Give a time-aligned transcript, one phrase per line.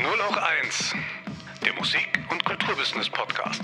[0.00, 0.94] Nur noch eins.
[1.64, 3.62] Der Musik- und Kulturbusiness-Podcast.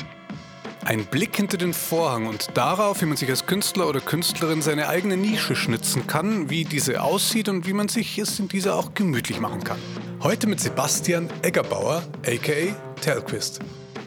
[0.84, 4.88] Ein Blick hinter den Vorhang und darauf, wie man sich als Künstler oder Künstlerin seine
[4.88, 8.94] eigene Nische schnitzen kann, wie diese aussieht und wie man sich es in dieser auch
[8.94, 9.78] gemütlich machen kann.
[10.24, 13.60] Heute mit Sebastian Eggerbauer, aka Telquist.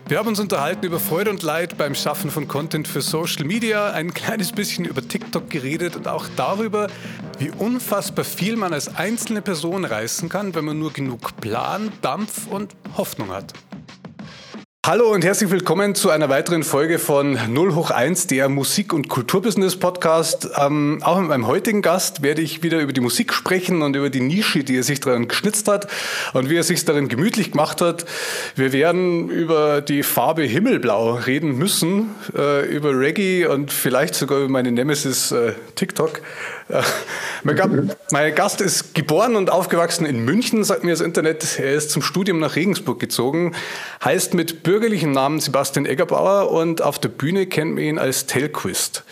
[0.10, 3.92] Wir haben uns unterhalten über Freude und Leid beim Schaffen von Content für Social Media,
[3.92, 6.88] ein kleines bisschen über TikTok geredet und auch darüber,
[7.40, 12.48] wie unfassbar viel man als einzelne Person reißen kann, wenn man nur genug Plan, Dampf
[12.48, 13.54] und Hoffnung hat.
[14.86, 19.10] Hallo und herzlich willkommen zu einer weiteren Folge von 0 hoch 1, der Musik- und
[19.10, 20.52] Kulturbusiness-Podcast.
[20.58, 24.10] Ähm, auch mit meinem heutigen Gast werde ich wieder über die Musik sprechen und über
[24.10, 25.88] die Nische, die er sich daran geschnitzt hat
[26.32, 28.06] und wie er sich darin gemütlich gemacht hat.
[28.56, 34.48] Wir werden über die Farbe Himmelblau reden müssen, äh, über Reggae und vielleicht sogar über
[34.50, 36.22] meine Nemesis äh, TikTok.
[36.70, 36.82] Äh,
[38.12, 41.60] mein Gast ist geboren und aufgewachsen in München, sagt mir das Internet.
[41.60, 43.56] Er ist zum Studium nach Regensburg gezogen,
[44.04, 49.04] heißt mit bürgerlichem Namen Sebastian Eggerbauer und auf der Bühne kennt man ihn als Telquist.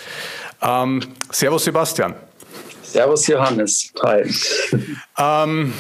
[0.62, 2.16] Ähm, servus Sebastian.
[2.84, 3.92] Servus Johannes.
[4.02, 4.34] Hi.
[5.18, 5.74] Ähm,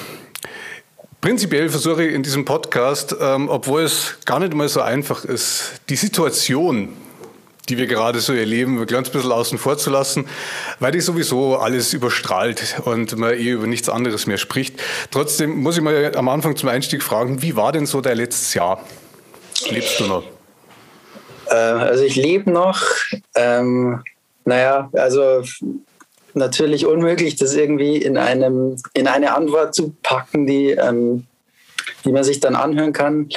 [1.26, 5.82] Prinzipiell versuche ich in diesem Podcast, ähm, obwohl es gar nicht mal so einfach ist,
[5.90, 6.90] die Situation,
[7.70, 10.28] die wir gerade so erleben, ein ganz bisschen außen vor zu lassen,
[10.80, 14.82] weil die sowieso alles überstrahlt und man eh über nichts anderes mehr spricht.
[15.12, 18.54] Trotzdem muss ich mal am Anfang zum Einstieg fragen, wie war denn so dein letztes
[18.54, 18.84] Jahr?
[19.70, 20.24] Lebst du noch?
[21.48, 22.82] Äh, also ich lebe noch.
[23.36, 24.04] Ähm,
[24.44, 25.44] naja, also
[26.34, 31.26] natürlich unmöglich, das irgendwie in, einem, in eine Antwort zu packen, die, ähm,
[32.04, 33.30] die man sich dann anhören kann.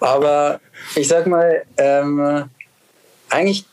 [0.00, 0.60] Aber
[0.94, 2.48] ich sag mal, ähm,
[3.30, 3.64] eigentlich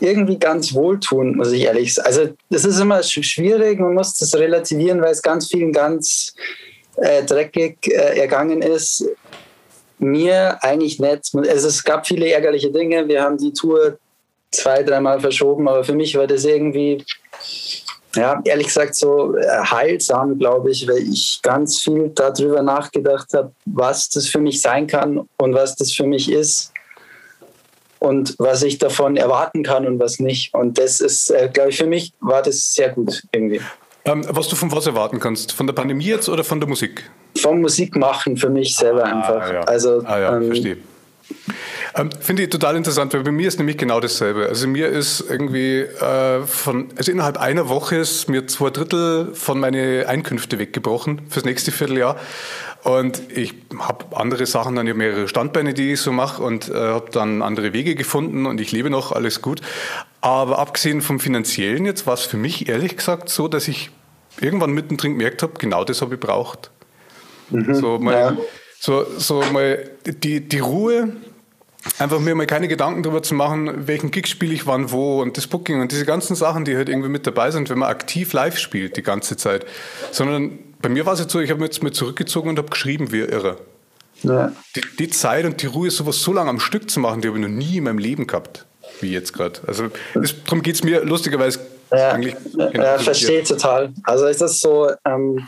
[0.00, 2.06] irgendwie ganz wohltuend, muss ich ehrlich sagen.
[2.06, 6.34] Also das ist immer schwierig, man muss das relativieren, weil es ganz vielen ganz
[6.96, 9.04] äh, dreckig äh, ergangen ist.
[9.98, 11.34] Mir eigentlich nicht.
[11.34, 13.08] Also es gab viele ärgerliche Dinge.
[13.08, 13.98] Wir haben die Tour
[14.50, 17.02] zwei, dreimal verschoben, aber für mich war das irgendwie,
[18.14, 23.52] ja, ehrlich gesagt, so äh, heilsam, glaube ich, weil ich ganz viel darüber nachgedacht habe,
[23.64, 26.72] was das für mich sein kann und was das für mich ist
[27.98, 30.54] und was ich davon erwarten kann und was nicht.
[30.54, 33.60] Und das ist, äh, glaube ich, für mich war das sehr gut irgendwie.
[34.04, 35.52] Ähm, was du von was erwarten kannst?
[35.52, 37.10] Von der Pandemie jetzt oder von der Musik?
[37.36, 39.52] Vom Musik machen für mich selber ah, einfach.
[39.52, 39.60] Ja.
[39.62, 40.76] Also, ah, ja, ähm, verstehe.
[41.96, 44.46] Ähm, Finde ich total interessant, weil bei mir ist nämlich genau dasselbe.
[44.46, 49.58] Also mir ist irgendwie äh, von, also innerhalb einer Woche ist mir zwei Drittel von
[49.58, 52.16] meinen Einkünfte weggebrochen fürs nächste Vierteljahr.
[52.86, 57.10] Und ich habe andere Sachen, dann mehrere Standbeine, die ich so mache und äh, habe
[57.10, 59.60] dann andere Wege gefunden und ich lebe noch, alles gut.
[60.20, 63.90] Aber abgesehen vom Finanziellen jetzt war es für mich ehrlich gesagt so, dass ich
[64.40, 66.70] irgendwann mittendrin gemerkt habe, genau das habe ich braucht.
[67.50, 68.36] Mhm, so, mal, ja.
[68.78, 71.08] so, so mal die, die Ruhe,
[71.98, 75.36] einfach mir mal keine Gedanken darüber zu machen, welchen Gig spiele ich wann wo und
[75.36, 78.32] das Booking und diese ganzen Sachen, die halt irgendwie mit dabei sind, wenn man aktiv
[78.32, 79.66] live spielt die ganze Zeit.
[80.12, 82.68] Sondern bei mir war es jetzt so, ich habe mich jetzt mal zurückgezogen und habe
[82.68, 83.58] geschrieben wie irre.
[84.22, 84.52] Ja.
[84.74, 87.38] Die, die, Zeit und die Ruhe, sowas so lange am Stück zu machen, die habe
[87.38, 88.64] ich noch nie in meinem Leben gehabt,
[89.00, 89.60] wie jetzt gerade.
[89.66, 91.60] Also das, darum geht es mir lustigerweise
[91.92, 92.34] ja, eigentlich.
[92.74, 93.92] Ja, verstehe total.
[94.04, 95.46] Also ist das so, ähm,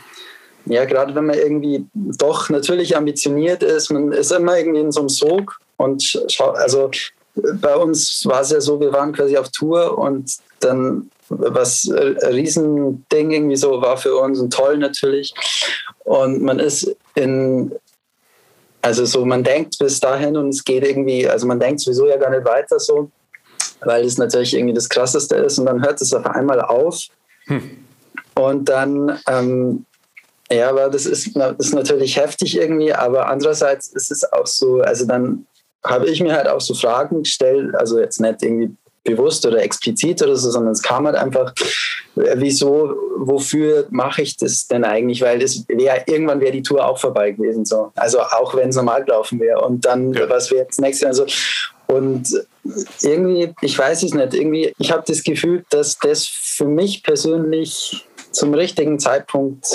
[0.69, 5.01] ja, gerade wenn man irgendwie doch natürlich ambitioniert ist, man ist immer irgendwie in so
[5.01, 6.91] einem Sog und also
[7.55, 12.17] bei uns war es ja so, wir waren quasi auf Tour und dann was ein
[12.33, 15.33] Riesending irgendwie so war für uns und toll natürlich.
[15.99, 17.71] Und man ist in,
[18.81, 22.17] also so, man denkt bis dahin und es geht irgendwie, also man denkt sowieso ja
[22.17, 23.11] gar nicht weiter so,
[23.81, 26.99] weil es natürlich irgendwie das Krasseste ist und dann hört es auf einmal auf.
[27.45, 27.85] Hm.
[28.35, 29.85] Und dann, ähm,
[30.51, 35.05] ja, aber das ist, ist natürlich heftig irgendwie, aber andererseits ist es auch so, also
[35.05, 35.45] dann
[35.83, 40.21] habe ich mir halt auch so Fragen gestellt, also jetzt nicht irgendwie bewusst oder explizit
[40.21, 41.53] oder so, sondern es kam halt einfach,
[42.15, 45.21] äh, wieso, wofür mache ich das denn eigentlich?
[45.21, 47.91] Weil das wäre, irgendwann wäre die Tour auch vorbei gewesen, so.
[47.95, 49.61] Also auch wenn es normal gelaufen wäre.
[49.61, 50.29] Und dann, ja.
[50.29, 51.09] was wäre jetzt nächstes Jahr?
[51.09, 51.25] Also,
[51.87, 52.45] und
[53.01, 58.05] irgendwie, ich weiß es nicht, irgendwie, ich habe das Gefühl, dass das für mich persönlich
[58.31, 59.65] zum richtigen Zeitpunkt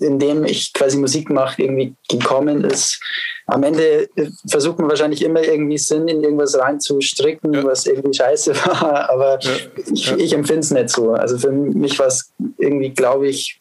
[0.00, 3.00] in dem ich quasi Musik mache, irgendwie gekommen ist,
[3.46, 7.64] am Ende äh, versucht man wahrscheinlich immer irgendwie Sinn in irgendwas reinzustricken, ja.
[7.64, 9.50] was irgendwie scheiße war, aber ja.
[9.92, 11.12] ich, ich empfinde es nicht so.
[11.12, 13.58] Also für mich war es irgendwie, glaube ich,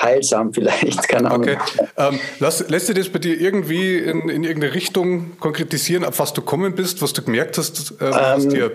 [0.00, 1.48] heilsam vielleicht, keine Ahnung.
[1.48, 1.58] Okay.
[1.96, 6.32] Ähm, lass, lässt dir das bei dir irgendwie in, in irgendeine Richtung konkretisieren, auf was
[6.32, 8.72] du kommen bist, was du gemerkt hast, äh, was ähm, dir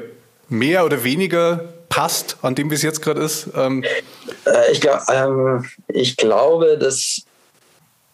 [0.50, 3.50] mehr oder weniger passt an dem, wie es jetzt gerade ist?
[3.56, 3.84] Ähm.
[4.46, 7.24] Äh, ich, glaub, ähm, ich glaube, dass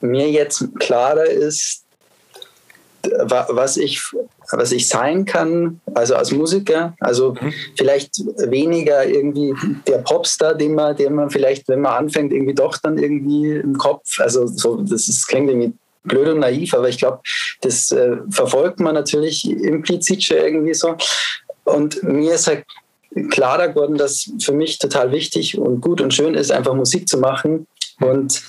[0.01, 1.83] mir jetzt klarer ist,
[3.27, 4.01] was ich,
[4.51, 7.53] was ich sein kann, also als Musiker, also mhm.
[7.77, 8.17] vielleicht
[8.49, 9.53] weniger irgendwie
[9.87, 13.77] der Popstar, den man, den man vielleicht, wenn man anfängt, irgendwie doch dann irgendwie im
[13.77, 15.73] Kopf, also so, das ist, klingt irgendwie
[16.03, 17.19] blöd und naiv, aber ich glaube,
[17.61, 20.95] das äh, verfolgt man natürlich implizit schon irgendwie so.
[21.65, 22.65] Und mir ist halt
[23.29, 27.17] klarer geworden, dass für mich total wichtig und gut und schön ist, einfach Musik zu
[27.17, 27.67] machen.
[27.99, 28.43] Und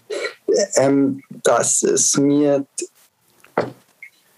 [0.76, 2.64] ähm, dass es mir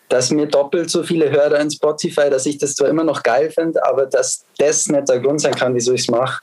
[0.09, 3.51] dass mir doppelt so viele Hörer in Spotify, dass ich das zwar immer noch geil
[3.51, 6.43] finde, aber dass das nicht der Grund sein kann, wieso ich es mache.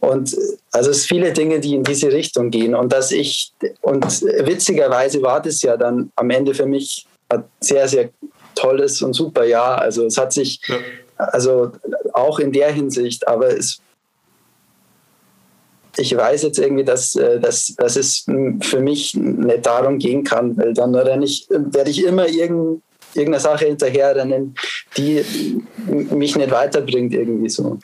[0.00, 0.36] Und
[0.72, 2.74] also es viele Dinge, die in diese Richtung gehen.
[2.74, 4.04] Und dass ich, und
[4.44, 8.10] witzigerweise war das ja dann am Ende für mich ein sehr, sehr
[8.54, 9.80] tolles und super Jahr.
[9.80, 10.76] Also es hat sich, ja.
[11.18, 11.72] Also
[12.12, 13.80] auch in der Hinsicht, aber es
[15.98, 18.24] ich weiß jetzt irgendwie, dass, äh, dass, dass es
[18.60, 22.82] für mich nicht darum gehen kann, weil dann werde ich, werde ich immer irgend,
[23.14, 24.54] irgendeiner Sache hinterherrennen,
[24.96, 25.24] die
[25.86, 27.78] mich nicht weiterbringt irgendwie so.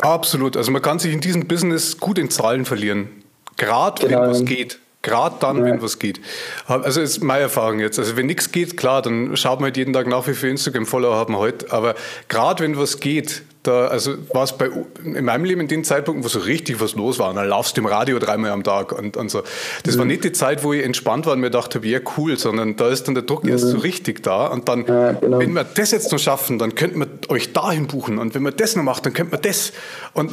[0.00, 0.56] Absolut.
[0.56, 3.08] Also man kann sich in diesem Business gut in Zahlen verlieren.
[3.56, 4.22] Gerade genau.
[4.22, 4.78] wenn was geht.
[5.02, 5.64] Gerade dann, ja.
[5.64, 6.20] wenn was geht.
[6.66, 7.98] Also ist meine Erfahrung jetzt.
[7.98, 11.14] Also wenn nichts geht, klar, dann schaut man halt jeden Tag nach, wie viele Instagram-Follower
[11.14, 11.72] haben wir heute.
[11.72, 11.94] Aber
[12.28, 14.70] gerade wenn was geht, da, also war es bei,
[15.04, 17.80] in meinem Leben in den Zeitpunkten, wo so richtig was los war, dann laufst du
[17.80, 19.42] im Radio dreimal am Tag und, und so.
[19.84, 19.98] Das mhm.
[19.98, 22.88] war nicht die Zeit, wo ich entspannt war und mir dachte, ja cool, sondern da
[22.88, 23.50] ist dann der Druck mhm.
[23.50, 25.38] erst so richtig da und dann, ja, genau.
[25.38, 28.52] wenn wir das jetzt noch schaffen, dann könnten wir euch dahin buchen und wenn wir
[28.52, 29.72] das noch machen, dann könnten wir das
[30.14, 30.32] und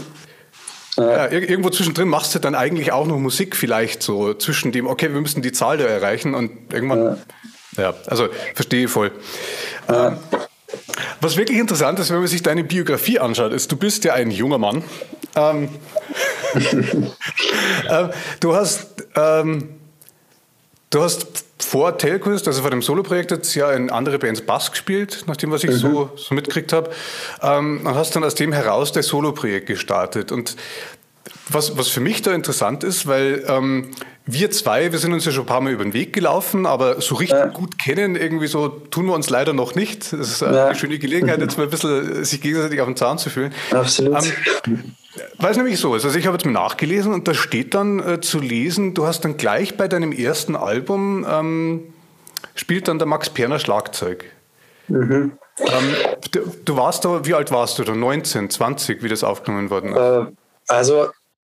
[0.98, 5.14] ja, irgendwo zwischendrin machst du dann eigentlich auch noch Musik vielleicht so zwischen dem, okay,
[5.14, 7.18] wir müssen die Zahl da erreichen und irgendwann,
[7.78, 9.12] ja, ja also verstehe ich voll.
[9.90, 10.10] Ja.
[10.10, 10.18] Ähm,
[11.22, 14.32] was wirklich interessant ist, wenn man sich deine Biografie anschaut, ist, du bist ja ein
[14.32, 14.84] junger Mann.
[15.36, 15.70] Ähm,
[17.90, 18.10] ähm,
[18.40, 19.70] du hast, ähm,
[20.90, 25.24] du hast vor Telquist, also vor dem Soloprojekt, jetzt ja in andere Bands Bass gespielt,
[25.26, 25.76] nachdem was ich mhm.
[25.76, 26.92] so, so mitgekriegt habe.
[27.42, 30.32] Ähm, und hast dann aus dem heraus das Soloprojekt gestartet.
[30.32, 30.56] Und
[31.50, 33.92] was, was für mich da interessant ist, weil ähm,
[34.26, 37.02] wir zwei, wir sind uns ja schon ein paar Mal über den Weg gelaufen, aber
[37.02, 37.46] so richtig ja.
[37.46, 40.14] gut kennen, irgendwie so tun wir uns leider noch nicht.
[40.14, 40.76] Das ist eine ja.
[40.76, 43.54] schöne Gelegenheit, jetzt mal ein bisschen sich gegenseitig auf den Zahn zu fühlen.
[43.72, 44.24] Absolut.
[44.66, 44.96] Ähm,
[45.38, 46.06] weil es nämlich so ist.
[46.06, 49.22] Also ich habe jetzt mal nachgelesen und da steht dann äh, zu lesen, du hast
[49.22, 51.94] dann gleich bei deinem ersten Album ähm,
[52.56, 54.26] spielt dann der Max Perner Schlagzeug.
[54.88, 55.34] Mhm.
[55.60, 57.94] Ähm, du, du, warst da, wie alt warst du da?
[57.94, 59.98] 19, 20, wie das aufgenommen worden ist?
[59.98, 60.26] Äh,
[60.68, 61.10] also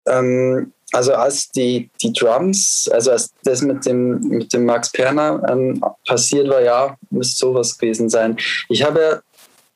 [0.08, 5.42] ähm, also als die, die Drums, also als das mit dem, mit dem Max Perner
[5.50, 8.38] ähm, passiert war, ja, müsste sowas gewesen sein.
[8.68, 9.24] Ich habe,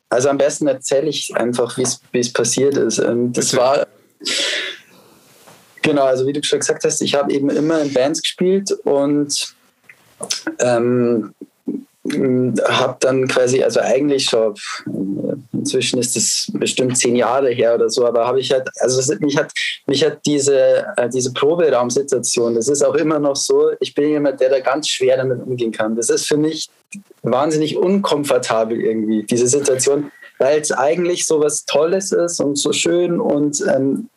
[0.10, 3.00] also am besten erzähle ich einfach, wie es passiert ist.
[3.00, 3.62] Ähm, das Bitte.
[3.62, 3.88] war,
[5.82, 9.56] genau, also wie du schon gesagt hast, ich habe eben immer in Bands gespielt und
[10.60, 11.34] ähm,
[12.14, 14.54] habe dann quasi, also eigentlich schon,
[15.54, 19.38] inzwischen ist es bestimmt zehn Jahre her oder so, aber habe ich halt, also mich
[19.38, 19.52] hat,
[19.88, 24.40] mich hat diese, äh, diese Proberaumsituation, das ist auch immer noch so, ich bin jemand,
[24.40, 25.96] der da ganz schwer damit umgehen kann.
[25.96, 26.70] Das ist für mich
[27.24, 33.20] wahnsinnig unkomfortabel irgendwie, diese Situation, weil es eigentlich so was Tolles ist und so schön
[33.20, 34.10] und ähm,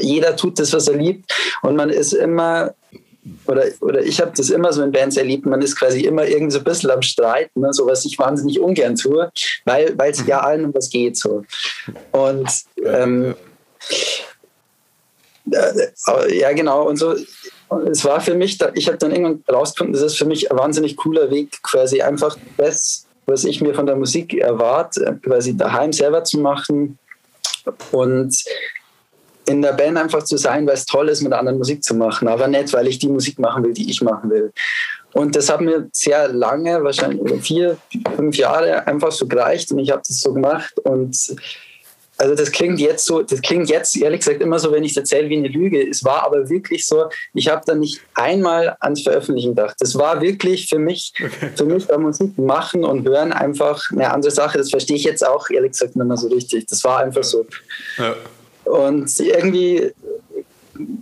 [0.00, 2.74] jeder tut das, was er liebt und man ist immer
[3.46, 6.52] oder, oder ich habe das immer so in Bands erlebt, man ist quasi immer irgendwie
[6.52, 9.30] so ein bisschen am Streiten, ne, so was ich wahnsinnig ungern tue,
[9.64, 11.16] weil es ja allen um was geht.
[11.16, 11.44] So.
[12.10, 12.48] Und
[12.84, 13.34] ähm,
[15.50, 17.16] äh, ja, genau, und so.
[17.90, 20.94] Es war für mich, ich habe dann irgendwann rausgefunden, das ist für mich ein wahnsinnig
[20.98, 26.22] cooler Weg, quasi einfach das, was ich mir von der Musik erwarte, quasi daheim selber
[26.22, 26.98] zu machen
[27.92, 28.44] und
[29.46, 32.28] in der Band einfach zu sein, weil es toll ist, mit anderen Musik zu machen,
[32.28, 34.52] aber nicht, weil ich die Musik machen will, die ich machen will.
[35.12, 37.76] Und das hat mir sehr lange, wahrscheinlich vier,
[38.16, 41.16] fünf Jahre einfach so gereicht und ich habe das so gemacht und
[42.18, 44.96] also das klingt jetzt so, das klingt jetzt ehrlich gesagt immer so, wenn ich es
[44.96, 45.88] erzähle wie eine Lüge.
[45.88, 49.74] Es war aber wirklich so, ich habe da nicht einmal ans Veröffentlichen gedacht.
[49.80, 51.50] Das war wirklich für mich, okay.
[51.56, 54.58] für mich bei Musik machen und hören einfach eine andere Sache.
[54.58, 56.66] Das verstehe ich jetzt auch ehrlich gesagt nicht mehr so richtig.
[56.66, 57.44] Das war einfach so.
[57.98, 58.14] Ja.
[58.64, 59.92] Und irgendwie,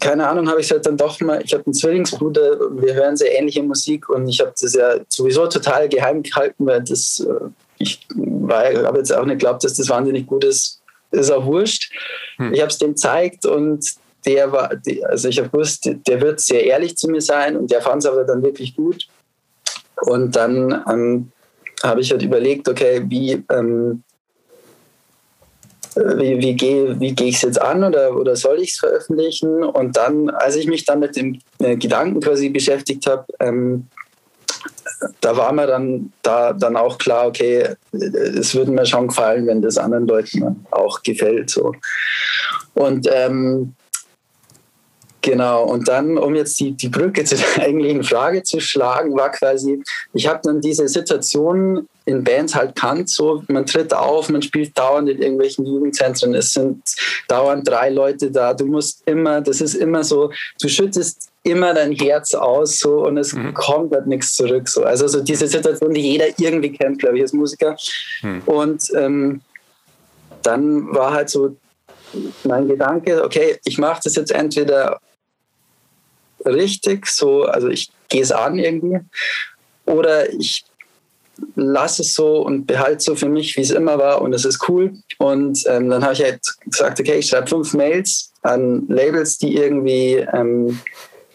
[0.00, 3.38] keine Ahnung, habe ich halt dann doch mal, ich habe einen Zwillingsbruder, wir hören sehr
[3.38, 7.48] ähnliche Musik und ich habe das ja sowieso total geheim gehalten, weil das, äh,
[7.78, 8.06] ich
[8.48, 10.80] habe jetzt auch nicht geglaubt, dass das wahnsinnig gut ist,
[11.12, 11.92] ist auch wurscht.
[12.36, 12.52] Hm.
[12.54, 13.84] Ich habe es dem gezeigt und
[14.26, 14.70] der war,
[15.08, 18.10] also ich habe gewusst, der wird sehr ehrlich zu mir sein und der fand es
[18.10, 19.08] aber dann wirklich gut.
[20.02, 21.32] Und dann ähm,
[21.82, 24.02] habe ich halt überlegt, okay, wie, ähm,
[25.96, 29.64] wie, wie gehe wie geh ich es jetzt an oder, oder soll ich es veröffentlichen?
[29.64, 33.88] Und dann, als ich mich dann mit dem äh, Gedanken quasi beschäftigt habe, ähm,
[35.20, 39.62] da war mir dann da dann auch klar, okay, es würde mir schon gefallen, wenn
[39.62, 41.50] das anderen Leuten auch gefällt.
[41.50, 41.74] So.
[42.74, 43.74] Und ähm,
[45.22, 49.30] Genau, und dann, um jetzt die, die Brücke zu der eigentlichen Frage zu schlagen, war
[49.30, 49.82] quasi,
[50.14, 54.76] ich habe dann diese Situation in Bands halt kannt, so man tritt auf, man spielt
[54.76, 56.82] dauernd in irgendwelchen Jugendzentren, es sind
[57.28, 61.92] dauernd drei Leute da, du musst immer, das ist immer so, du schüttest immer dein
[61.92, 63.54] Herz aus so und es mhm.
[63.54, 64.68] kommt halt nichts zurück.
[64.68, 64.84] So.
[64.84, 67.76] Also so diese Situation, die jeder irgendwie kennt, glaube ich, als Musiker.
[68.22, 68.42] Mhm.
[68.44, 69.40] Und ähm,
[70.42, 71.56] dann war halt so
[72.44, 75.00] mein Gedanke, okay, ich mache das jetzt entweder
[76.44, 79.00] richtig, so, also ich gehe es an irgendwie,
[79.86, 80.64] oder ich
[81.56, 84.68] lasse es so und behalte so für mich, wie es immer war und es ist
[84.68, 84.92] cool.
[85.18, 89.56] Und ähm, dann habe ich halt gesagt, okay, ich schreibe fünf Mails an Labels, die
[89.56, 90.80] irgendwie ähm,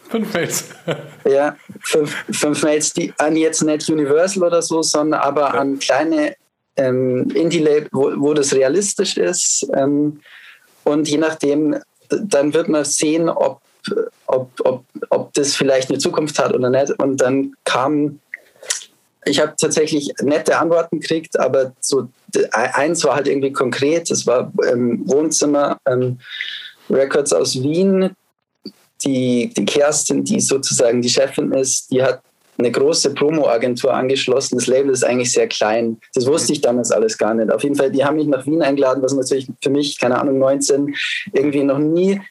[0.09, 0.65] Fünf Mails.
[1.25, 5.47] ja, fünf, fünf Mails, die an jetzt nicht Universal oder so, sondern aber ja.
[5.55, 6.35] an kleine
[6.77, 9.67] ähm, Indie-Labels, wo, wo das realistisch ist.
[9.73, 10.21] Ähm,
[10.83, 11.77] und je nachdem,
[12.09, 13.61] dann wird man sehen, ob
[14.25, 16.91] ob, ob, ob das vielleicht eine Zukunft hat oder nicht.
[16.99, 18.19] Und dann kam,
[19.25, 22.07] ich habe tatsächlich nette Antworten gekriegt, aber so
[22.51, 24.09] eins war halt irgendwie konkret.
[24.09, 26.19] Das war ähm, Wohnzimmer ähm,
[26.89, 28.11] Records aus Wien.
[29.03, 32.21] Die, die Kerstin, die sozusagen die Chefin ist, die hat
[32.57, 34.57] eine große Promo-Agentur angeschlossen.
[34.57, 35.97] Das Label ist eigentlich sehr klein.
[36.13, 37.51] Das wusste ich damals alles gar nicht.
[37.51, 40.39] Auf jeden Fall, die haben mich nach Wien eingeladen, was natürlich für mich, keine Ahnung,
[40.39, 40.95] 19,
[41.33, 42.21] irgendwie noch nie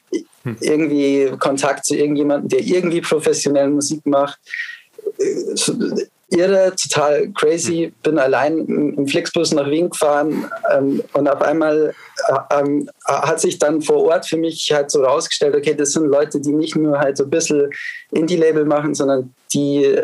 [0.43, 0.57] hm.
[0.61, 4.39] irgendwie Kontakt zu irgendjemandem, der irgendwie professionell Musik macht.
[6.29, 7.85] Irre, total crazy.
[7.85, 7.93] Hm.
[8.03, 8.57] Bin allein
[8.97, 11.93] im Flixbus nach Wien gefahren ähm, und auf einmal
[12.27, 16.07] äh, ähm, hat sich dann vor Ort für mich halt so rausgestellt, okay, das sind
[16.07, 17.69] Leute, die nicht nur halt so ein bisschen
[18.11, 20.01] Indie-Label machen, sondern die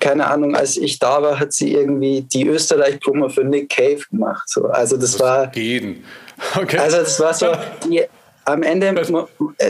[0.00, 4.48] keine Ahnung, als ich da war, hat sie irgendwie die Österreich-Promo für Nick Cave gemacht.
[4.48, 4.66] So.
[4.66, 5.46] Also das, das war.
[5.48, 6.04] Gehen.
[6.54, 6.78] Okay.
[6.78, 7.52] Also das war so,
[7.84, 8.04] die,
[8.44, 8.94] am Ende,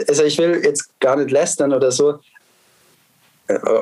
[0.06, 2.18] also ich will jetzt gar nicht lästern oder so,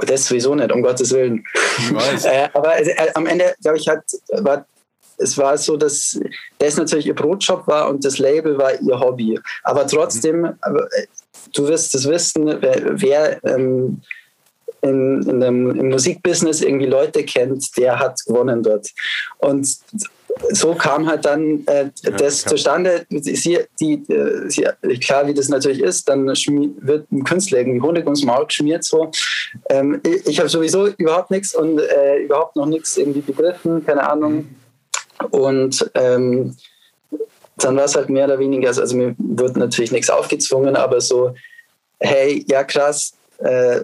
[0.06, 1.44] das sowieso nicht, um Gottes Willen.
[2.24, 4.66] äh, aber äh, am Ende, glaube ich, hat, war,
[5.18, 6.18] es war so, dass
[6.58, 9.38] das natürlich ihr Brotjob war und das Label war ihr Hobby.
[9.62, 10.58] Aber trotzdem, mhm.
[11.54, 14.02] du wirst es wissen, wer, wer ähm,
[14.82, 18.88] in, in dem, im Musikbusiness irgendwie Leute kennt, der hat gewonnen dort.
[19.38, 19.78] Und
[20.50, 22.50] so kam halt dann äh, ja, das klar.
[22.54, 23.06] zustande.
[23.10, 24.66] Sie, die, äh, sie,
[24.98, 28.84] klar, wie das natürlich ist, dann wird ein Künstler irgendwie Honig ums Maul geschmiert.
[28.84, 29.10] So.
[29.70, 34.08] Ähm, ich, ich habe sowieso überhaupt nichts und äh, überhaupt noch nichts irgendwie begriffen, keine
[34.08, 34.48] Ahnung.
[35.30, 36.56] Und ähm,
[37.56, 41.00] dann war es halt mehr oder weniger, also, also mir wird natürlich nichts aufgezwungen, aber
[41.00, 41.34] so,
[42.00, 43.80] hey, ja krass, äh,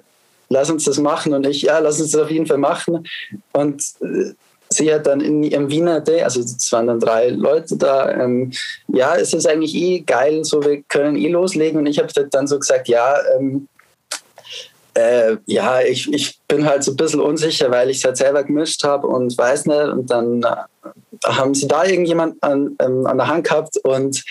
[0.50, 3.08] lass uns das machen und ich, ja, lass uns das auf jeden Fall machen.
[3.52, 4.34] Und äh,
[4.72, 8.52] sie hat dann in ihrem Wiener Day, also es waren dann drei Leute da, ähm,
[8.88, 11.78] ja, es ist eigentlich eh geil, so wir können eh loslegen.
[11.78, 13.68] Und ich habe dann so gesagt, ja, ähm,
[14.94, 18.44] äh, ja, ich, ich bin halt so ein bisschen unsicher, weil ich es halt selber
[18.44, 19.88] gemischt habe und weiß nicht.
[19.88, 24.22] Und dann äh, haben sie da irgendjemand an, ähm, an der Hand gehabt und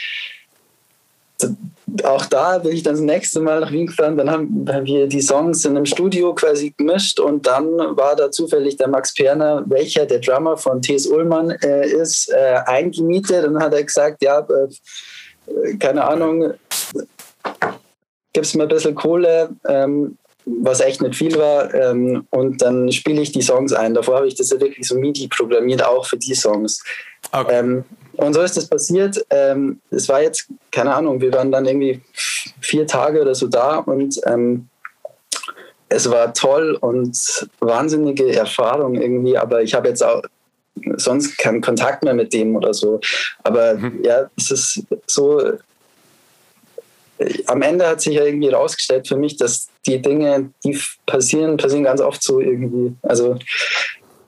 [2.03, 4.17] auch da bin ich dann das nächste Mal nach Wien gefahren.
[4.17, 8.77] Dann haben wir die Songs in einem Studio quasi gemischt und dann war da zufällig
[8.77, 11.07] der Max Perner, welcher der Drummer von T.S.
[11.07, 13.45] Ullmann äh, ist, äh, eingemietet.
[13.45, 16.53] Und dann hat er gesagt, ja, äh, keine Ahnung,
[18.33, 21.73] gib's mir ein bisschen Kohle, ähm, was echt nicht viel war.
[21.73, 23.93] Ähm, und dann spiele ich die Songs ein.
[23.93, 26.83] Davor habe ich das ja wirklich so MIDI programmiert, auch für die Songs.
[27.31, 27.59] Okay.
[27.59, 27.85] Ähm,
[28.21, 29.25] und so ist das passiert.
[29.29, 32.01] Ähm, es war jetzt, keine Ahnung, wir waren dann irgendwie
[32.61, 34.67] vier Tage oder so da und ähm,
[35.89, 37.17] es war toll und
[37.59, 40.21] wahnsinnige Erfahrung irgendwie, aber ich habe jetzt auch
[40.95, 43.01] sonst keinen Kontakt mehr mit dem oder so.
[43.43, 44.03] Aber mhm.
[44.03, 45.53] ja, es ist so,
[47.47, 51.83] am Ende hat sich ja irgendwie herausgestellt für mich, dass die Dinge, die passieren, passieren
[51.83, 52.95] ganz oft so irgendwie.
[53.01, 53.37] Also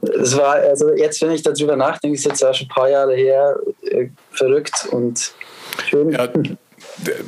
[0.10, 3.16] es war, also jetzt, wenn ich darüber nachdenke, ist jetzt ja schon ein paar Jahre
[3.16, 5.34] her, äh, verrückt und
[5.88, 6.12] schön.
[6.12, 6.28] Ja,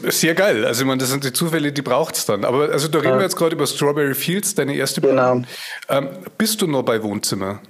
[0.09, 0.65] sehr geil.
[0.65, 2.45] Also, ich meine, das sind die Zufälle, die braucht es dann.
[2.45, 3.17] Aber also, da reden ja.
[3.17, 5.41] wir jetzt gerade über Strawberry Fields, deine erste Genau.
[5.89, 7.61] Ähm, bist du noch bei Wohnzimmer?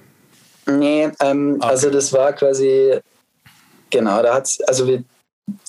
[0.66, 3.00] Nee, ähm, ah, also das war quasi,
[3.90, 5.04] genau, da hat's, also wir,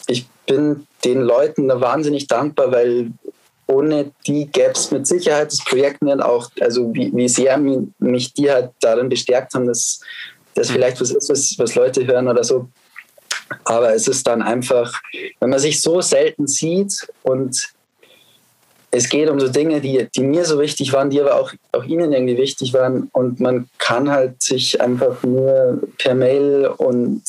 [0.06, 3.12] ich bin den Leuten da wahnsinnig dankbar, weil
[3.66, 8.32] ohne die gäbe es mit Sicherheit das Projekt nicht auch, also wie, wie sehr mich
[8.32, 10.00] die halt darin bestärkt haben, dass
[10.54, 10.74] das mhm.
[10.74, 12.68] vielleicht was ist, was, was Leute hören oder so.
[13.64, 15.00] Aber es ist dann einfach,
[15.40, 17.72] wenn man sich so selten sieht und
[18.90, 21.84] es geht um so Dinge, die, die mir so wichtig waren, die aber auch, auch
[21.84, 23.10] ihnen irgendwie wichtig waren.
[23.12, 27.22] Und man kann halt sich einfach nur per Mail und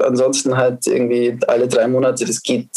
[0.00, 2.68] ansonsten halt irgendwie alle drei Monate, das geht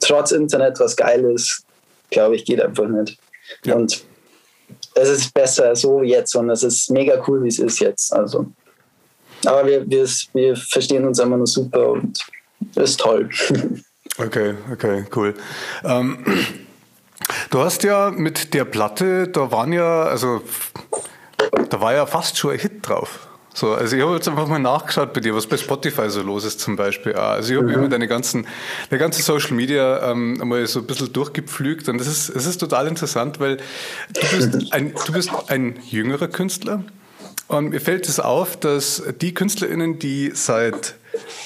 [0.00, 1.65] trotz Internet was Geiles,
[2.10, 3.18] glaube ich, geht einfach nicht.
[3.64, 3.74] Ja.
[3.74, 4.04] Und
[4.94, 8.12] es ist besser so jetzt und es ist mega cool, wie es ist jetzt.
[8.12, 8.46] Also,
[9.44, 12.18] aber wir, wir, wir verstehen uns immer nur super und
[12.74, 13.28] ist toll.
[14.18, 15.34] Okay, okay, cool.
[15.84, 16.24] Ähm,
[17.50, 20.40] du hast ja mit der Platte, da waren ja, also
[21.68, 23.25] da war ja fast schon ein Hit drauf.
[23.56, 26.44] So, also ich habe jetzt einfach mal nachgeschaut bei dir, was bei Spotify so los
[26.44, 27.14] ist zum Beispiel.
[27.14, 27.74] Also ich habe mhm.
[27.74, 28.46] immer deine ganzen,
[28.90, 32.58] der ganze Social Media ähm, einmal so ein bisschen durchgepflügt und das ist, es ist
[32.58, 33.56] total interessant, weil
[34.12, 36.84] du bist ein, du bist ein jüngerer Künstler
[37.48, 40.96] und mir fällt es auf, dass die KünstlerInnen, die seit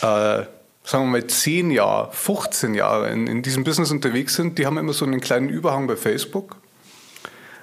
[0.02, 0.47] äh,
[0.83, 4.79] sagen wir mal, 10 Jahre, 15 Jahre in, in diesem Business unterwegs sind, die haben
[4.79, 6.57] immer so einen kleinen Überhang bei Facebook.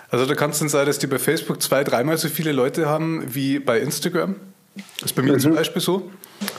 [0.10, 2.88] Also da kann es dann sein, dass die bei Facebook zwei, dreimal so viele Leute
[2.88, 4.36] haben wie bei Instagram.
[5.00, 5.40] Das ist bei mir mhm.
[5.40, 6.10] zum Beispiel so.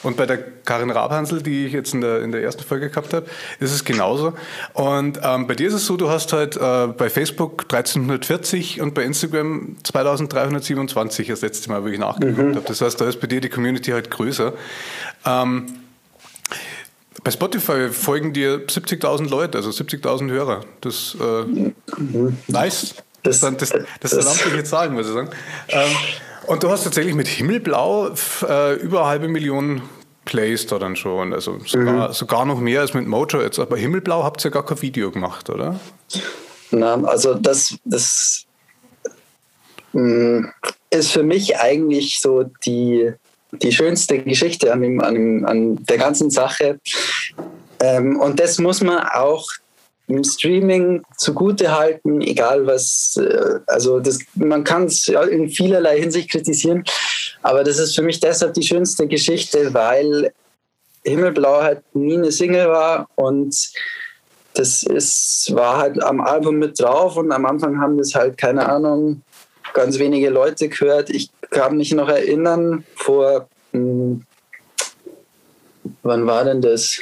[0.02, 3.14] Und bei der Karin Rabhansel, die ich jetzt in der, in der ersten Folge gehabt
[3.14, 3.26] habe,
[3.60, 4.32] ist es genauso.
[4.74, 8.94] Und ähm, bei dir ist es so, du hast halt äh, bei Facebook 1340 und
[8.94, 12.56] bei Instagram 2327 das letzte Mal, wo ich nachgeguckt mhm.
[12.56, 12.66] habe.
[12.66, 14.52] Das heißt, da ist bei dir die Community halt größer.
[15.24, 15.66] Ähm,
[17.22, 20.64] bei Spotify folgen dir 70.000 Leute, also 70.000 Hörer.
[20.80, 22.36] Das äh, mhm.
[22.48, 22.94] nice.
[23.22, 25.30] Das, das, das, das ist eine amtliche Zahl, muss ich sagen.
[25.68, 25.90] Ähm,
[26.46, 28.14] und du hast tatsächlich mit Himmelblau
[28.48, 29.82] äh, über eine halbe Million
[30.24, 31.32] Plays da dann schon.
[31.32, 32.12] Also sogar, mhm.
[32.12, 33.58] sogar noch mehr als mit Mojo jetzt.
[33.58, 35.78] Aber Himmelblau habt ihr ja gar kein Video gemacht, oder?
[36.70, 38.44] Na, also das, das
[39.92, 40.52] mh, mm,
[40.90, 43.12] ist für mich eigentlich so die,
[43.52, 46.78] die schönste Geschichte an, dem, an, dem, an der ganzen Sache.
[47.80, 49.46] Ähm, und das muss man auch
[50.08, 56.30] im Streaming zugute halten, egal was, äh, also das, man kann es in vielerlei Hinsicht
[56.30, 56.84] kritisieren,
[57.42, 60.32] aber das ist für mich deshalb die schönste Geschichte, weil
[61.04, 63.54] Himmelblau halt nie eine Single war und
[64.54, 68.68] das ist, war halt am Album mit drauf und am Anfang haben das halt, keine
[68.68, 69.22] Ahnung,
[69.72, 71.10] ganz wenige Leute gehört.
[71.10, 74.26] Ich kann mich noch erinnern, vor, mh, hm,
[76.02, 76.98] wann war denn das?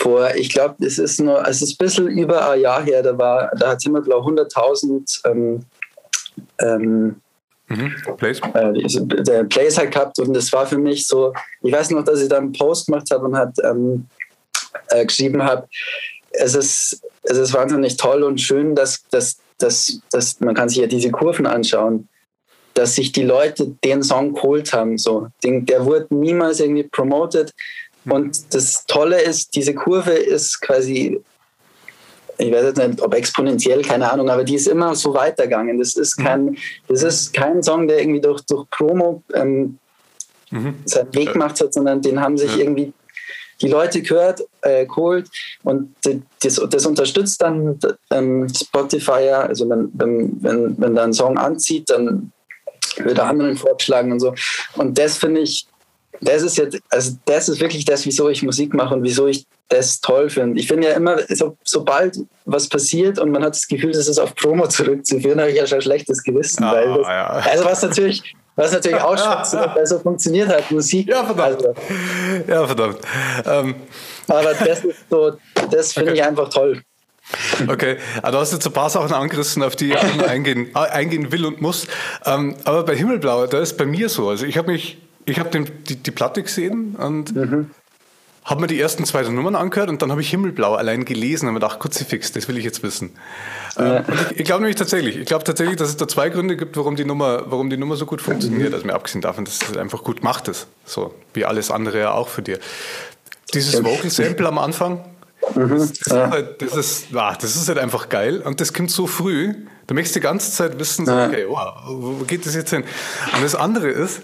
[0.00, 3.16] Vor, ich glaube, es ist nur, es ist ein bisschen über ein Jahr her, da
[3.16, 5.64] war, da hat immer, glaube 100.000 ähm,
[6.60, 7.20] ähm,
[7.68, 7.94] mhm.
[8.16, 8.40] Plays.
[8.54, 8.72] Äh,
[9.22, 11.32] der Plays halt gehabt und das war für mich so,
[11.62, 14.06] ich weiß noch, dass ich da einen Post gemacht habe und hat ähm,
[14.88, 15.68] äh, geschrieben habe,
[16.30, 20.78] es ist, es ist wahnsinnig toll und schön, dass, dass, dass, dass man kann sich
[20.78, 22.08] ja diese Kurven anschauen,
[22.74, 24.96] dass sich die Leute den Song geholt haben.
[24.96, 25.28] So.
[25.42, 27.52] Den, der wurde niemals irgendwie promoted.
[28.04, 31.20] Und das Tolle ist, diese Kurve ist quasi,
[32.38, 35.78] ich weiß jetzt nicht, ob exponentiell, keine Ahnung, aber die ist immer so weitergegangen.
[35.78, 36.24] Das ist mhm.
[36.24, 36.56] kein,
[36.88, 39.78] das ist kein Song, der irgendwie durch, durch Promo ähm,
[40.50, 40.74] mhm.
[40.84, 42.62] seinen Weg gemacht hat, sondern den haben sich ja.
[42.62, 42.92] irgendwie
[43.60, 45.28] die Leute gehört, äh, geholt
[45.64, 45.94] und
[46.42, 47.78] das, das unterstützt dann
[48.10, 52.32] ähm, Spotify, also wenn, wenn, wenn, wenn da ein Song anzieht, dann
[52.96, 54.34] wird er anderen vorgeschlagen und so.
[54.76, 55.66] Und das finde ich
[56.20, 59.46] das ist jetzt, also das ist wirklich das, wieso ich Musik mache und wieso ich
[59.68, 60.60] das toll finde.
[60.60, 64.18] Ich finde ja immer, so, sobald was passiert und man hat das Gefühl, dass es
[64.18, 66.64] auf Promo zurückzuführen, habe ich ja schon ein schlechtes Gewissen.
[66.64, 67.26] Ah, das, ja.
[67.26, 71.08] Also was natürlich, was natürlich auch schon weil so funktioniert hat, Musik.
[71.08, 71.66] Ja, verdammt.
[71.66, 71.74] Also.
[72.48, 72.98] Ja, verdammt.
[73.46, 73.74] Ähm.
[74.26, 75.32] Aber das ist so,
[75.70, 76.20] das finde okay.
[76.20, 76.82] ich einfach toll.
[77.68, 81.46] Okay, also du hast jetzt ein paar Sachen angerissen, auf die ich eingehen, eingehen will
[81.46, 81.86] und muss.
[82.24, 84.28] Ähm, aber bei Himmelblau, da ist bei mir so.
[84.28, 84.98] Also ich habe mich
[85.30, 87.70] ich habe die, die Platte gesehen und mhm.
[88.44, 91.54] habe mir die ersten zwei Nummern angehört und dann habe ich Himmelblau allein gelesen und
[91.54, 93.10] mir gedacht, Kruzifix, das will ich jetzt wissen.
[93.76, 93.98] Ja.
[93.98, 96.76] Ähm, ich, ich glaube nämlich tatsächlich, ich glaube tatsächlich, dass es da zwei Gründe gibt,
[96.76, 98.70] warum die Nummer, warum die Nummer so gut funktioniert.
[98.70, 98.74] Mhm.
[98.74, 100.66] Also mir abgesehen davon, dass es einfach gut gemacht ist.
[100.84, 102.58] So wie alles andere ja auch für dir.
[103.54, 105.04] Dieses Vocal Sample am Anfang,
[105.54, 106.30] Mhm, das, ist ja.
[106.30, 109.54] halt, das, ist, ah, das ist halt einfach geil und das kommt so früh.
[109.86, 112.84] Du möchtest die ganze Zeit wissen, so, okay, wow, wo geht das jetzt hin?
[113.34, 114.22] Und das andere ist,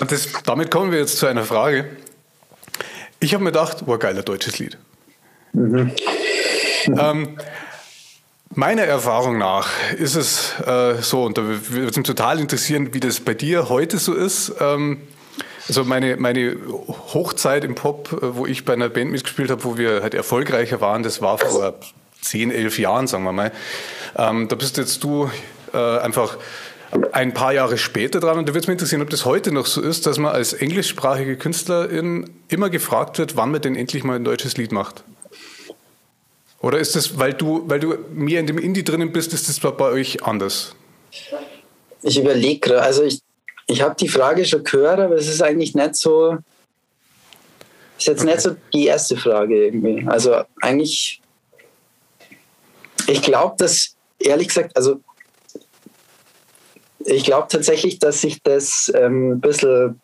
[0.00, 1.96] und das, damit kommen wir jetzt zu einer Frage.
[3.20, 4.78] Ich habe mir gedacht, war geiler deutsches Lied.
[5.52, 5.92] Mhm.
[6.98, 7.38] Ähm,
[8.50, 13.00] meiner Erfahrung nach ist es äh, so, und da würde es mich total interessieren, wie
[13.00, 14.54] das bei dir heute so ist.
[14.60, 15.02] Ähm,
[15.68, 16.56] also meine, meine
[17.14, 20.80] Hochzeit im Pop, äh, wo ich bei einer Band mitgespielt habe, wo wir halt erfolgreicher
[20.80, 21.74] waren, das war vor
[22.20, 23.52] 10, 11 Jahren, sagen wir mal.
[24.16, 25.30] Ähm, da bist jetzt du
[25.72, 26.36] äh, einfach
[27.12, 28.38] ein paar Jahre später dran.
[28.38, 30.52] Und da würde es mich interessieren, ob das heute noch so ist, dass man als
[30.52, 35.04] englischsprachige Künstlerin immer gefragt wird, wann man denn endlich mal ein deutsches Lied macht.
[36.60, 39.58] Oder ist das, weil du, weil du mehr in dem Indie drinnen bist, ist das
[39.58, 40.76] bei euch anders?
[42.02, 43.20] Ich überlege gerade, also ich,
[43.66, 46.38] ich habe die Frage schon gehört, aber es ist eigentlich nicht so,
[47.98, 48.30] ist jetzt okay.
[48.30, 50.06] nicht so die erste Frage irgendwie.
[50.06, 51.20] Also eigentlich,
[53.08, 55.00] ich glaube, dass, ehrlich gesagt, also
[57.06, 60.00] ich glaube tatsächlich, dass sich das ähm, ein bisschen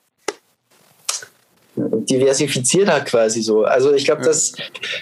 [1.76, 3.64] diversifiziert hat quasi so.
[3.64, 4.52] Also ich glaube, dass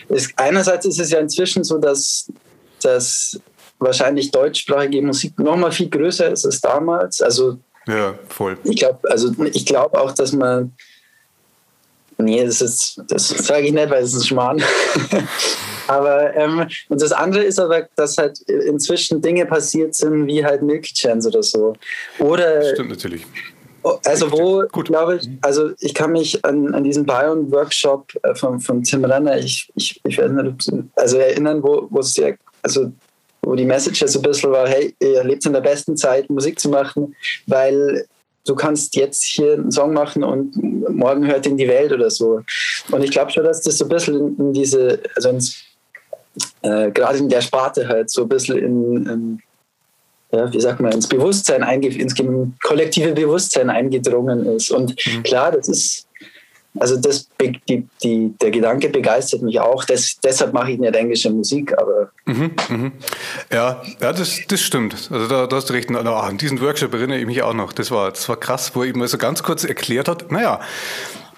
[0.09, 2.31] ist, einerseits ist es ja inzwischen so, dass,
[2.83, 3.41] dass
[3.79, 7.23] wahrscheinlich deutschsprachige Musik noch mal viel größer ist als damals.
[7.23, 8.59] Also ja, voll.
[8.65, 10.73] Ich glaube, also ich glaube auch, dass man
[12.19, 14.63] Nee, das ist, das sage ich nicht, weil es ist ein Schmarrn.
[15.89, 20.63] aber ähm, und das andere ist aber, dass halt inzwischen Dinge passiert sind, wie halt
[20.63, 21.75] Milky Chance oder so.
[22.19, 23.27] Oder Stimmt natürlich.
[24.05, 28.83] Also wo, glaube ich, also ich kann mich an, an diesen Bion-Workshop äh, von, von
[28.83, 32.91] Tim Renner, ich, ich, ich weiß nicht, also erinnern, wo, wo es ja, also
[33.43, 36.59] wo die Message so ein bisschen war, hey, ihr lebt in der besten Zeit, Musik
[36.59, 37.15] zu machen,
[37.47, 38.05] weil
[38.45, 40.57] du kannst jetzt hier einen Song machen und
[40.93, 42.43] morgen hört ihn die Welt oder so.
[42.91, 45.63] Und ich glaube schon, dass das so ein bisschen in diese, also ins,
[46.63, 49.43] äh, gerade in der Sparte halt so ein bisschen in, in
[50.33, 52.15] ja, wie sagt man, ins Bewusstsein, ins
[52.63, 54.71] kollektive Bewusstsein eingedrungen ist.
[54.71, 55.23] Und mhm.
[55.23, 56.07] klar, das ist,
[56.79, 59.85] also das, die, die, der Gedanke begeistert mich auch.
[59.85, 62.11] Das, deshalb mache ich nicht englische Musik, aber.
[62.27, 62.93] Mhm, mhm.
[63.53, 65.09] Ja, ja das, das stimmt.
[65.11, 65.91] Also da, da hast du recht.
[65.91, 67.73] An diesen Workshop erinnere ich mich auch noch.
[67.73, 70.61] Das war, das war krass, wo er eben so ganz kurz erklärt hat, naja,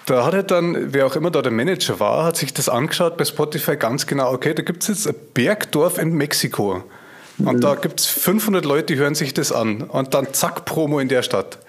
[0.09, 3.17] da hat er dann, wer auch immer da der Manager war, hat sich das angeschaut
[3.17, 6.83] bei Spotify ganz genau, okay, da gibt es jetzt ein Bergdorf in Mexiko.
[7.37, 7.61] Und mhm.
[7.61, 9.83] da gibt es 500 Leute, die hören sich das an.
[9.83, 11.59] Und dann zack, Promo in der Stadt.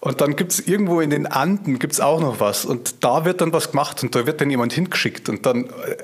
[0.00, 2.64] Und dann gibt es irgendwo in den Anden gibt's auch noch was.
[2.64, 5.28] Und da wird dann was gemacht und da wird dann jemand hingeschickt.
[5.28, 5.96] Und dann, äh,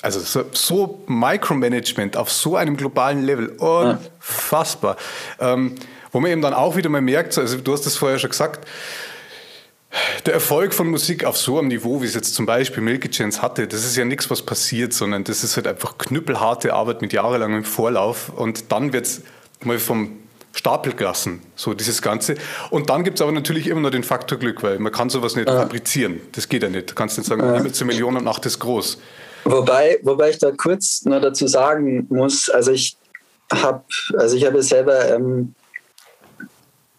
[0.00, 4.96] also so, so Micromanagement auf so einem globalen Level, unfassbar.
[5.40, 5.52] Ja.
[5.52, 5.74] Ähm,
[6.10, 8.66] wo man eben dann auch wieder mal merkt, also du hast das vorher schon gesagt,
[10.26, 13.42] der Erfolg von Musik auf so einem Niveau, wie es jetzt zum Beispiel Milky Chance
[13.42, 17.12] hatte, das ist ja nichts, was passiert, sondern das ist halt einfach knüppelharte Arbeit mit
[17.12, 19.22] jahrelangem Vorlauf und dann wird es
[19.64, 20.18] mal vom
[20.54, 22.34] Stapel gelassen, so dieses Ganze.
[22.70, 25.34] Und dann gibt es aber natürlich immer noch den Faktor Glück, weil man kann sowas
[25.34, 25.58] nicht ja.
[25.58, 26.20] fabrizieren.
[26.32, 26.90] Das geht ja nicht.
[26.90, 27.52] Du kannst nicht sagen, ja.
[27.52, 28.98] nehme zur Million und mach das groß.
[29.44, 32.96] Wobei, wobei ich da kurz nur dazu sagen muss, also ich
[33.50, 33.84] habe
[34.16, 35.54] also ich habe selber ähm,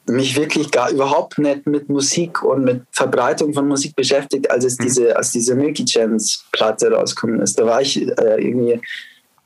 [0.06, 4.78] mich wirklich gar überhaupt nicht mit Musik und mit Verbreitung von Musik beschäftigt, als es
[4.78, 4.84] mhm.
[4.84, 7.58] diese, als diese Milky Chance Platte rausgekommen ist.
[7.58, 8.82] Da war ich äh, irgendwie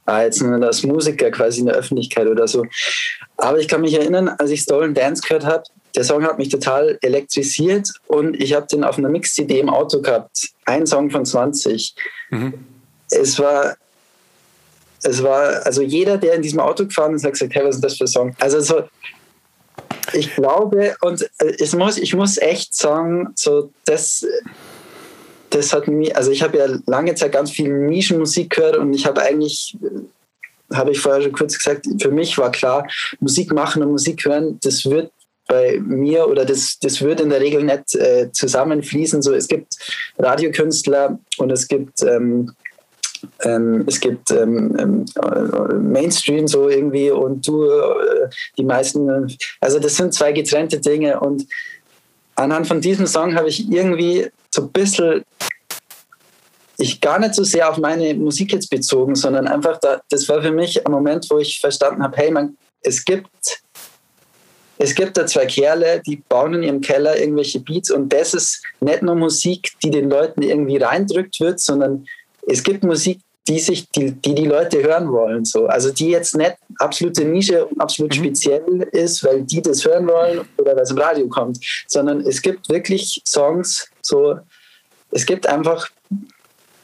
[0.07, 2.65] äh, jetzt nur als Musiker quasi in der Öffentlichkeit oder so.
[3.37, 5.63] Aber ich kann mich erinnern, als ich Stolen Dance gehört habe,
[5.95, 10.01] der Song hat mich total elektrisiert und ich habe den auf einer Mix-CD im Auto
[10.01, 10.49] gehabt.
[10.65, 11.95] Ein Song von 20.
[12.29, 12.53] Mhm.
[13.09, 13.75] Es war
[15.03, 17.83] es war, also jeder, der in diesem Auto gefahren ist, hat gesagt, hey, was ist
[17.83, 18.35] das für ein Song?
[18.39, 18.83] Also so,
[20.13, 24.25] ich glaube, und äh, es muss, ich muss echt sagen, so das,
[25.49, 29.05] das hat mir, also ich habe ja lange Zeit ganz viel Nischenmusik gehört und ich
[29.05, 29.77] habe eigentlich,
[30.73, 32.87] habe ich vorher schon kurz gesagt, für mich war klar,
[33.19, 35.11] Musik machen und Musik hören, das wird
[35.47, 39.21] bei mir oder das, das wird in der Regel nicht äh, zusammenfließen.
[39.21, 39.75] So, es gibt
[40.17, 42.51] Radiokünstler und es gibt ähm,
[43.43, 49.79] ähm, es gibt ähm, ähm, äh, Mainstream so irgendwie und du, äh, die meisten, also
[49.79, 51.45] das sind zwei getrennte Dinge und
[52.35, 55.23] anhand von diesem Song habe ich irgendwie so ein bisschen,
[56.77, 60.41] ich gar nicht so sehr auf meine Musik jetzt bezogen, sondern einfach, da, das war
[60.41, 63.61] für mich ein Moment, wo ich verstanden habe, hey, man, es gibt
[64.79, 68.63] es gibt da zwei Kerle, die bauen in ihrem Keller irgendwelche Beats und das ist
[68.79, 72.05] nicht nur Musik, die den Leuten irgendwie reindrückt wird, sondern
[72.47, 75.45] es gibt Musik, die sich die, die, die Leute hören wollen.
[75.45, 75.67] So.
[75.67, 78.19] Also die jetzt nicht absolute Nische, absolut mhm.
[78.19, 82.41] speziell ist, weil die das hören wollen oder weil es im Radio kommt, sondern es
[82.41, 84.39] gibt wirklich Songs, so
[85.11, 85.89] es gibt einfach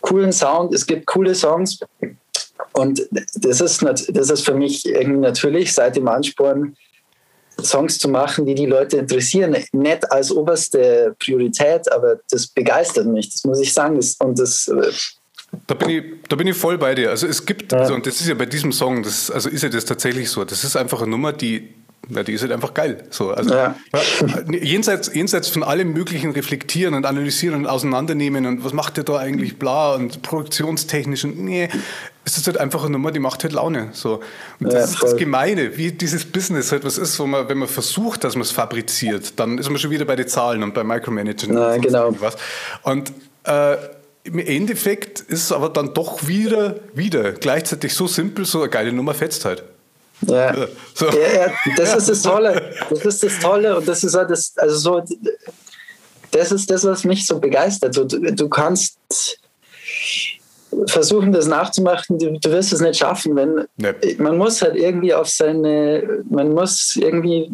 [0.01, 1.79] coolen Sound, es gibt coole Songs
[2.71, 6.75] und das ist, das ist für mich irgendwie natürlich seit dem Ansporn,
[7.61, 9.55] Songs zu machen, die die Leute interessieren.
[9.73, 13.99] Nicht als oberste Priorität, aber das begeistert mich, das muss ich sagen.
[14.19, 14.91] Und das äh,
[15.67, 17.09] da bin, ich, da bin ich voll bei dir.
[17.09, 17.79] Also es gibt, ja.
[17.79, 20.43] also, und das ist ja bei diesem Song, das, also ist ja das tatsächlich so.
[20.43, 21.73] Das ist einfach eine Nummer, die,
[22.09, 23.03] ja, die ist halt einfach geil.
[23.11, 23.75] So, also, ja.
[24.49, 29.17] jenseits, jenseits von allem möglichen Reflektieren und Analysieren und Auseinandernehmen und was macht der da
[29.17, 31.69] eigentlich bla und produktionstechnisch und nee,
[32.25, 33.89] es ist halt einfach eine Nummer, die macht halt Laune.
[33.93, 34.21] So.
[34.59, 37.67] Und das ist das Gemeine, wie dieses Business halt was ist, wo man, wenn man
[37.67, 40.87] versucht, dass man es fabriziert, dann ist man schon wieder bei den Zahlen und beim
[40.87, 41.53] Micromanaging.
[41.53, 42.15] Ja, genau.
[42.19, 42.37] Was.
[42.83, 43.11] Und
[43.43, 43.75] äh,
[44.23, 48.93] im Endeffekt ist es aber dann doch wieder, wieder gleichzeitig so simpel, so eine geile
[48.93, 49.63] Nummer fetzt halt.
[50.21, 50.55] Ja.
[50.93, 51.07] So.
[51.07, 52.73] ja, ja, das ist das Tolle.
[52.89, 55.17] Das ist das Tolle und das ist halt das, also so,
[56.31, 57.97] das ist das, was mich so begeistert.
[57.97, 58.97] Du, du kannst
[60.87, 64.15] versuchen, das nachzumachen, du, du wirst es nicht schaffen, wenn nee.
[64.17, 67.51] man muss halt irgendwie auf seine, man muss irgendwie,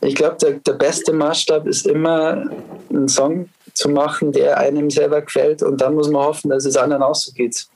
[0.00, 2.50] ich glaube, der, der beste Maßstab ist immer
[2.90, 6.76] einen Song zu machen, der einem selber gefällt und dann muss man hoffen, dass es
[6.76, 7.66] anderen auch so geht.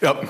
[0.00, 0.20] Ja,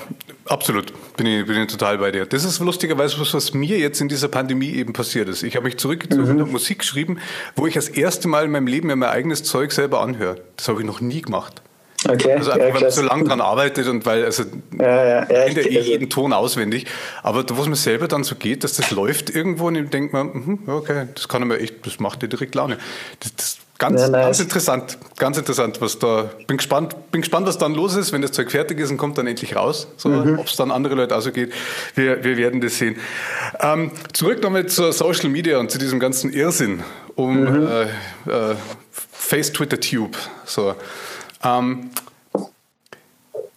[0.45, 0.93] absolut.
[1.15, 2.25] Bin ich, bin ich total bei dir.
[2.25, 5.43] Das ist lustigerweise was, was mir jetzt in dieser Pandemie eben passiert ist.
[5.43, 6.43] Ich habe mich zurückgezogen mhm.
[6.43, 7.19] und Musik geschrieben,
[7.55, 10.41] wo ich das erste Mal in meinem Leben mein eigenes Zeug selber anhöre.
[10.55, 11.61] Das habe ich noch nie gemacht.
[12.07, 14.43] Okay, also einfach, ja, weil man so lange dran arbeitet und weil, also
[14.79, 16.85] ja, ja, ja, ich eh jeden Ton auswendig.
[17.23, 20.15] Aber wo es mir selber dann so geht, dass das läuft irgendwo und ich denke
[20.15, 22.77] mir, mhm, okay, das kann mir echt, das macht dir direkt Laune.
[23.19, 24.25] Das, das Ganz, ja, nice.
[24.25, 26.31] ganz interessant, ganz interessant, was da.
[26.47, 29.17] Bin gespannt, bin gespannt, was dann los ist, wenn das Zeug fertig ist und kommt
[29.19, 29.87] dann endlich raus.
[29.97, 30.39] So, mhm.
[30.39, 31.53] Ob es dann andere Leute auch so geht,
[31.93, 32.95] wir, wir werden das sehen.
[33.59, 36.83] Ähm, zurück nochmal zur Social Media und zu diesem ganzen Irrsinn
[37.15, 37.67] um mhm.
[37.67, 37.83] äh,
[38.51, 38.55] äh,
[38.91, 40.17] Face Twitter Tube.
[40.45, 40.75] So.
[41.43, 41.91] Ähm,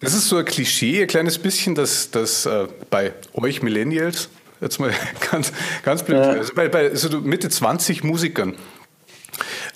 [0.01, 4.31] das ist so ein Klischee, ein kleines bisschen, dass, dass äh, bei euch Millennials,
[4.61, 4.93] jetzt mal
[5.31, 5.53] ganz,
[5.83, 6.31] ganz blöd, ja.
[6.31, 8.57] also bei, bei also Mitte 20 Musikern,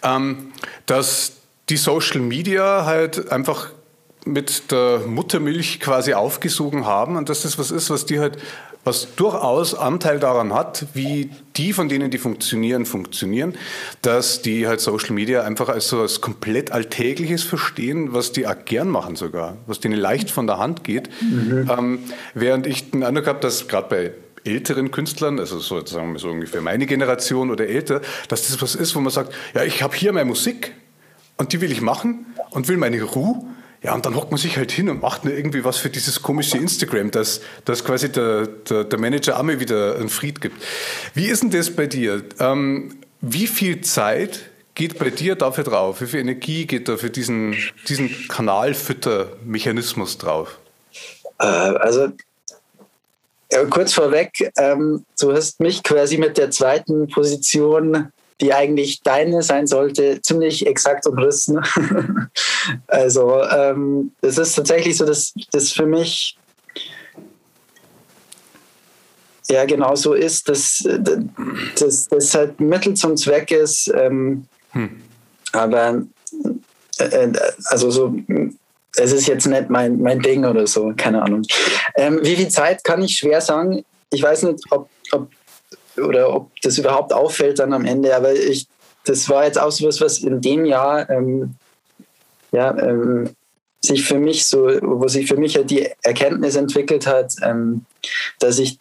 [0.04, 0.52] ähm,
[0.86, 1.32] dass
[1.68, 3.70] die Social Media halt einfach
[4.26, 8.38] mit der Muttermilch quasi aufgesogen haben und dass das was ist, was die halt,
[8.82, 13.54] was durchaus Anteil daran hat, wie die von denen, die funktionieren, funktionieren,
[14.02, 18.64] dass die halt Social Media einfach als so was komplett Alltägliches verstehen, was die auch
[18.64, 21.10] gern machen sogar, was denen leicht von der Hand geht.
[21.20, 21.70] Mhm.
[21.70, 21.98] Ähm,
[22.34, 24.12] während ich den Eindruck habe, dass gerade bei
[24.44, 29.00] älteren Künstlern, also sozusagen so ungefähr meine Generation oder älter, dass das was ist, wo
[29.00, 30.72] man sagt, ja, ich habe hier meine Musik
[31.36, 33.44] und die will ich machen und will meine Ruhe.
[33.82, 36.22] Ja, und dann hockt man sich halt hin und macht nur irgendwie was für dieses
[36.22, 40.56] komische Instagram, dass, dass quasi der, der, der Manager Amme wieder einen Fried gibt.
[41.12, 42.22] Wie ist denn das bei dir?
[42.40, 46.00] Ähm, wie viel Zeit geht bei dir dafür drauf?
[46.00, 50.58] Wie viel Energie geht da für diesen, diesen Kanalfüttermechanismus drauf?
[51.38, 52.08] Äh, also
[53.50, 58.08] ja, kurz vorweg, ähm, du hast mich quasi mit der zweiten Position,
[58.40, 61.60] die eigentlich deine sein sollte, ziemlich exakt umrissen.
[62.86, 66.36] also ähm, es ist tatsächlich so, dass das für mich
[69.48, 70.82] ja genau so ist, dass
[71.78, 73.92] das halt Mittel zum Zweck ist.
[73.94, 75.02] Ähm, hm.
[75.52, 76.02] Aber
[76.98, 77.32] äh, äh
[77.66, 78.16] also so
[78.96, 81.42] es ist jetzt nicht mein, mein Ding oder so, keine Ahnung.
[81.96, 83.84] Ähm, wie viel Zeit kann ich schwer sagen?
[84.10, 85.28] Ich weiß nicht, ob, ob,
[85.96, 88.66] oder ob das überhaupt auffällt dann am Ende, aber ich,
[89.04, 91.54] das war jetzt auch so was, was in dem Jahr ähm,
[92.52, 93.30] ja, ähm,
[93.84, 97.84] sich für mich so, wo sich für mich halt die Erkenntnis entwickelt hat, ähm,
[98.38, 98.78] dass ich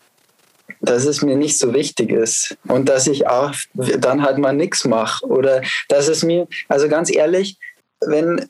[0.79, 4.85] dass es mir nicht so wichtig ist und dass ich auch dann halt mal nichts
[4.85, 7.57] mache oder dass es mir, also ganz ehrlich,
[8.01, 8.49] wenn,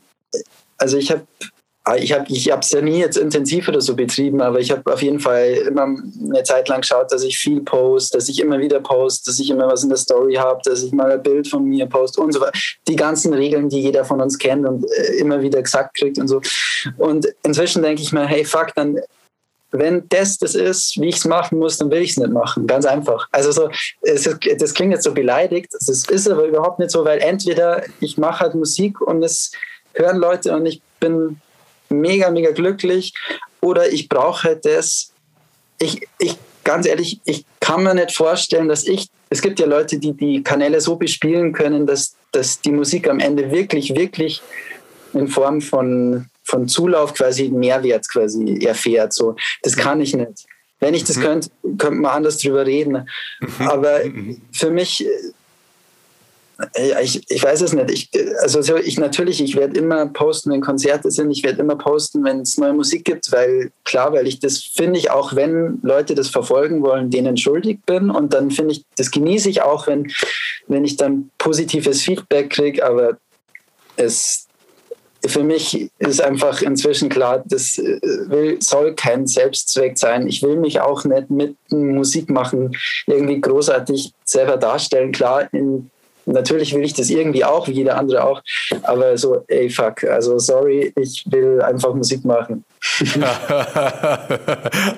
[0.77, 1.27] also ich habe
[1.97, 5.01] ich habe ich es ja nie jetzt intensiv oder so betrieben, aber ich habe auf
[5.01, 8.79] jeden Fall immer eine Zeit lang geschaut, dass ich viel poste, dass ich immer wieder
[8.79, 11.65] poste, dass ich immer was in der Story habe, dass ich mal ein Bild von
[11.65, 12.57] mir poste und so weiter.
[12.87, 16.29] Die ganzen Regeln, die jeder von uns kennt und äh, immer wieder gesagt kriegt und
[16.29, 16.41] so.
[16.97, 18.99] Und inzwischen denke ich mir, hey, fuck, dann
[19.73, 22.67] wenn das das ist, wie ich es machen muss, dann will ich es nicht machen.
[22.67, 23.27] Ganz einfach.
[23.31, 23.69] Also so,
[24.03, 27.83] es ist, das klingt jetzt so beleidigt, das ist aber überhaupt nicht so, weil entweder
[27.99, 29.51] ich mache halt Musik und es
[29.95, 31.41] hören Leute und ich bin
[32.01, 33.13] mega, mega glücklich
[33.61, 35.11] oder ich brauche halt das.
[35.79, 39.97] Ich, ich, ganz ehrlich, ich kann mir nicht vorstellen, dass ich, es gibt ja Leute,
[39.97, 44.41] die die Kanäle so bespielen können, dass, dass die Musik am Ende wirklich, wirklich
[45.13, 49.13] in Form von, von Zulauf quasi Mehrwert quasi erfährt.
[49.13, 50.45] So, das kann ich nicht.
[50.79, 51.21] Wenn ich das mhm.
[51.21, 53.07] könnte, könnte man anders drüber reden.
[53.39, 53.67] Mhm.
[53.67, 54.41] Aber mhm.
[54.51, 55.05] für mich
[57.01, 57.91] ich, ich weiß es nicht.
[57.91, 58.09] Ich,
[58.41, 61.31] also ich natürlich, ich werde immer posten, wenn Konzerte sind.
[61.31, 64.99] Ich werde immer posten, wenn es neue Musik gibt, weil klar, weil ich das finde
[64.99, 68.09] ich auch, wenn Leute das verfolgen wollen, denen schuldig bin.
[68.09, 70.11] Und dann finde ich, das genieße ich auch, wenn,
[70.67, 72.85] wenn ich dann positives Feedback kriege.
[72.85, 73.17] Aber
[73.95, 74.47] es
[75.25, 80.27] für mich ist einfach inzwischen klar, das äh, will, soll kein Selbstzweck sein.
[80.27, 82.75] Ich will mich auch nicht mit Musik machen
[83.07, 85.11] irgendwie großartig selber darstellen.
[85.11, 85.89] Klar, in
[86.25, 88.41] natürlich will ich das irgendwie auch, wie jeder andere auch,
[88.83, 92.63] aber so, ey, fuck, also sorry, ich will einfach Musik machen.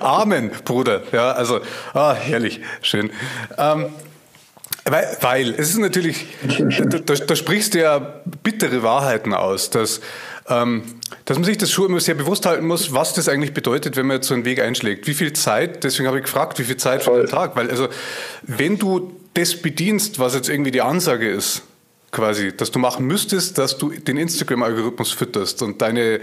[0.00, 1.02] Amen, Bruder.
[1.12, 1.60] Ja, also,
[1.94, 3.10] ah, herrlich, schön.
[3.58, 3.86] Ähm,
[4.88, 6.26] Weil, weil es ist natürlich,
[7.06, 10.00] da, da, sprichst du ja bittere Wahrheiten aus, dass,
[10.48, 10.84] ähm,
[11.24, 14.06] dass man sich das schon immer sehr bewusst halten muss, was das eigentlich bedeutet, wenn
[14.06, 15.08] man jetzt so einen Weg einschlägt.
[15.08, 17.88] Wie viel Zeit, deswegen habe ich gefragt, wie viel Zeit für den Tag, weil also,
[18.42, 21.62] wenn du das bedienst, was jetzt irgendwie die Ansage ist,
[22.10, 26.20] quasi, dass du machen müsstest, dass du den Instagram-Algorithmus fütterst und deine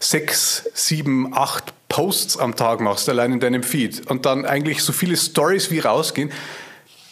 [0.00, 4.92] sechs, sieben, acht Posts am Tag machst, allein in deinem Feed und dann eigentlich so
[4.92, 6.30] viele Stories wie rausgehen,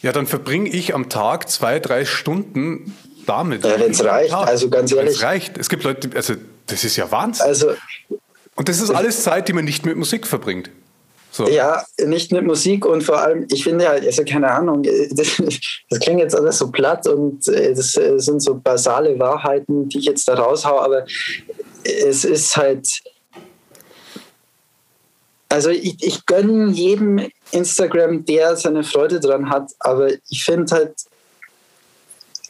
[0.03, 2.95] ja, dann verbringe ich am Tag zwei, drei Stunden
[3.27, 3.65] damit.
[3.65, 4.49] Ja, wenn es reicht, Tag.
[4.49, 5.15] also ganz ehrlich.
[5.15, 5.57] Es reicht.
[5.57, 6.35] Es gibt Leute, also
[6.67, 7.47] das ist ja Wahnsinn.
[7.47, 7.75] Also,
[8.55, 10.71] und das ist alles Zeit, die man nicht mit Musik verbringt.
[11.35, 11.49] So.
[11.49, 15.43] Ja, nicht mit Musik und vor allem, ich finde halt, also keine Ahnung, das,
[15.91, 19.99] das, klingt jetzt alles so platt und äh, das äh, sind so basale Wahrheiten, die
[19.99, 21.07] ich jetzt da raushaue, aber
[21.83, 22.89] es ist halt,
[25.49, 30.95] also ich, ich gönne jedem Instagram, der seine Freude dran hat, aber ich finde halt,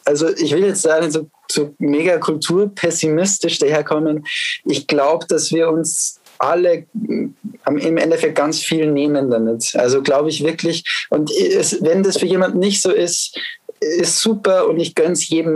[0.05, 4.27] also ich will jetzt da nicht so, so mega kulturpessimistisch daherkommen.
[4.67, 9.75] Ich glaube, dass wir uns alle im Endeffekt ganz viel nehmen damit.
[9.77, 11.07] Also glaube ich wirklich.
[11.11, 13.39] Und es, wenn das für jemanden nicht so ist,
[13.81, 15.55] ist super und ich gönne es jedem.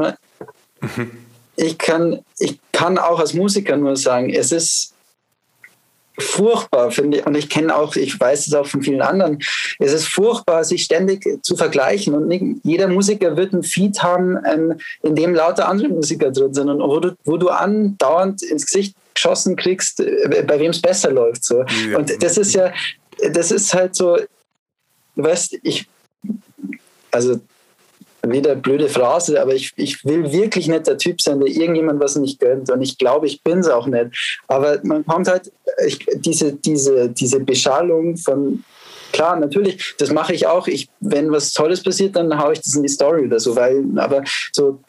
[0.80, 1.10] Mhm.
[1.56, 4.94] Ich, kann, ich kann auch als Musiker nur sagen, es ist
[6.18, 9.38] furchtbar, finde ich, und ich kenne auch, ich weiß es auch von vielen anderen,
[9.78, 14.36] es ist furchtbar, sich ständig zu vergleichen und nicht, jeder Musiker wird ein Feed haben,
[14.44, 18.66] ähm, in dem lauter andere Musiker drin sind und wo du, wo du andauernd ins
[18.66, 21.44] Gesicht geschossen kriegst, äh, bei wem es besser läuft.
[21.44, 21.64] So.
[21.90, 21.98] Ja.
[21.98, 22.72] Und das ist ja,
[23.32, 24.16] das ist halt so,
[25.16, 25.88] du weißt, ich,
[27.10, 27.40] also
[28.26, 32.16] wieder blöde Phrase, aber ich, ich will wirklich nicht der Typ sein, der irgendjemand was
[32.16, 32.70] nicht gönnt.
[32.70, 34.40] Und ich glaube, ich bin es auch nicht.
[34.48, 35.50] Aber man kommt halt,
[35.86, 38.64] ich, diese, diese, diese Beschallung von,
[39.12, 40.66] klar, natürlich, das mache ich auch.
[40.66, 43.84] Ich, wenn was Tolles passiert, dann haue ich das in die Story oder so, weil,
[43.96, 44.80] aber so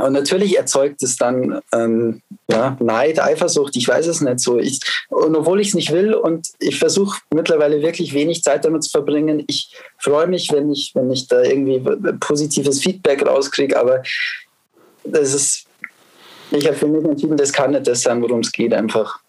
[0.00, 4.58] und natürlich erzeugt es dann ähm, ja, Neid, Eifersucht, ich weiß es nicht so.
[4.58, 8.84] Ich, und obwohl ich es nicht will und ich versuche mittlerweile wirklich wenig Zeit damit
[8.84, 11.82] zu verbringen, ich freue mich, wenn ich, wenn ich da irgendwie
[12.20, 14.02] positives Feedback rauskriege, aber
[15.04, 15.66] das ist,
[16.50, 19.20] ich habe für mich entschieden, das kann nicht das sein, worum es geht einfach.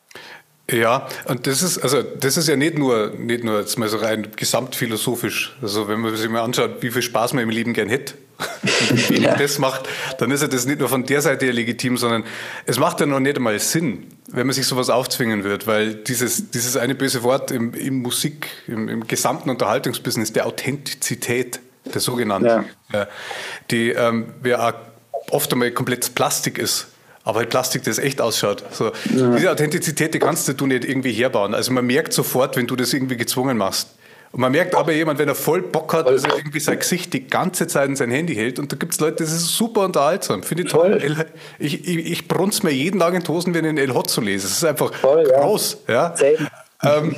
[0.69, 3.97] Ja, und das ist, also das ist ja nicht nur, nicht nur jetzt mal so
[3.97, 5.55] rein gesamtphilosophisch.
[5.61, 8.15] Also wenn man sich mal anschaut, wie viel Spaß man im Leben gern hätte,
[9.09, 9.35] wenn ja.
[9.35, 9.87] das macht,
[10.19, 12.23] dann ist ja das nicht nur von der Seite her legitim, sondern
[12.65, 16.51] es macht ja noch nicht einmal Sinn, wenn man sich sowas aufzwingen wird, weil dieses,
[16.51, 21.59] dieses eine böse Wort im, im Musik, im, im gesamten Unterhaltungsbusiness, der Authentizität,
[21.93, 23.07] der sogenannten, ja.
[23.71, 24.73] die ähm, ja
[25.31, 26.87] oft einmal komplett Plastik ist
[27.27, 28.63] aber halt Plastik, das echt ausschaut.
[28.71, 28.85] So.
[29.13, 29.35] Ja.
[29.35, 31.53] Diese Authentizität, die kannst du nicht irgendwie herbauen.
[31.53, 33.96] Also man merkt sofort, wenn du das irgendwie gezwungen machst.
[34.31, 37.13] Und man merkt aber jemand, wenn er voll Bock hat, dass er irgendwie sein Gesicht
[37.13, 38.59] die ganze Zeit in sein Handy hält.
[38.59, 40.43] Und da gibt es Leute, das ist super unterhaltsam.
[40.43, 40.99] Finde ich toll.
[40.99, 41.25] toll.
[41.59, 44.09] Ich, ich, ich brunz mir jeden Tag in die Hosen, wenn ich in El Hot
[44.09, 44.47] zu lese.
[44.47, 45.83] Das ist einfach toll, groß.
[45.87, 46.13] Ja.
[46.19, 46.97] ja?
[46.97, 47.15] Ähm,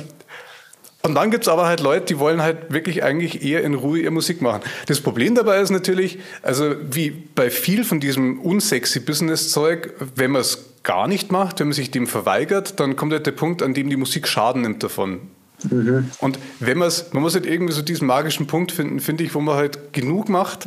[1.02, 4.00] und dann gibt es aber halt Leute, die wollen halt wirklich eigentlich eher in Ruhe
[4.00, 4.62] ihre Musik machen.
[4.86, 10.42] Das Problem dabei ist natürlich, also wie bei viel von diesem unsexy Business-Zeug, wenn man
[10.42, 13.72] es gar nicht macht, wenn man sich dem verweigert, dann kommt halt der Punkt, an
[13.72, 15.20] dem die Musik Schaden nimmt davon.
[15.68, 16.10] Mhm.
[16.20, 19.34] Und wenn man es, man muss halt irgendwie so diesen magischen Punkt finden, finde ich,
[19.34, 20.66] wo man halt genug macht,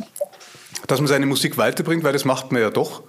[0.86, 3.02] dass man seine Musik weiterbringt, weil das macht man ja doch.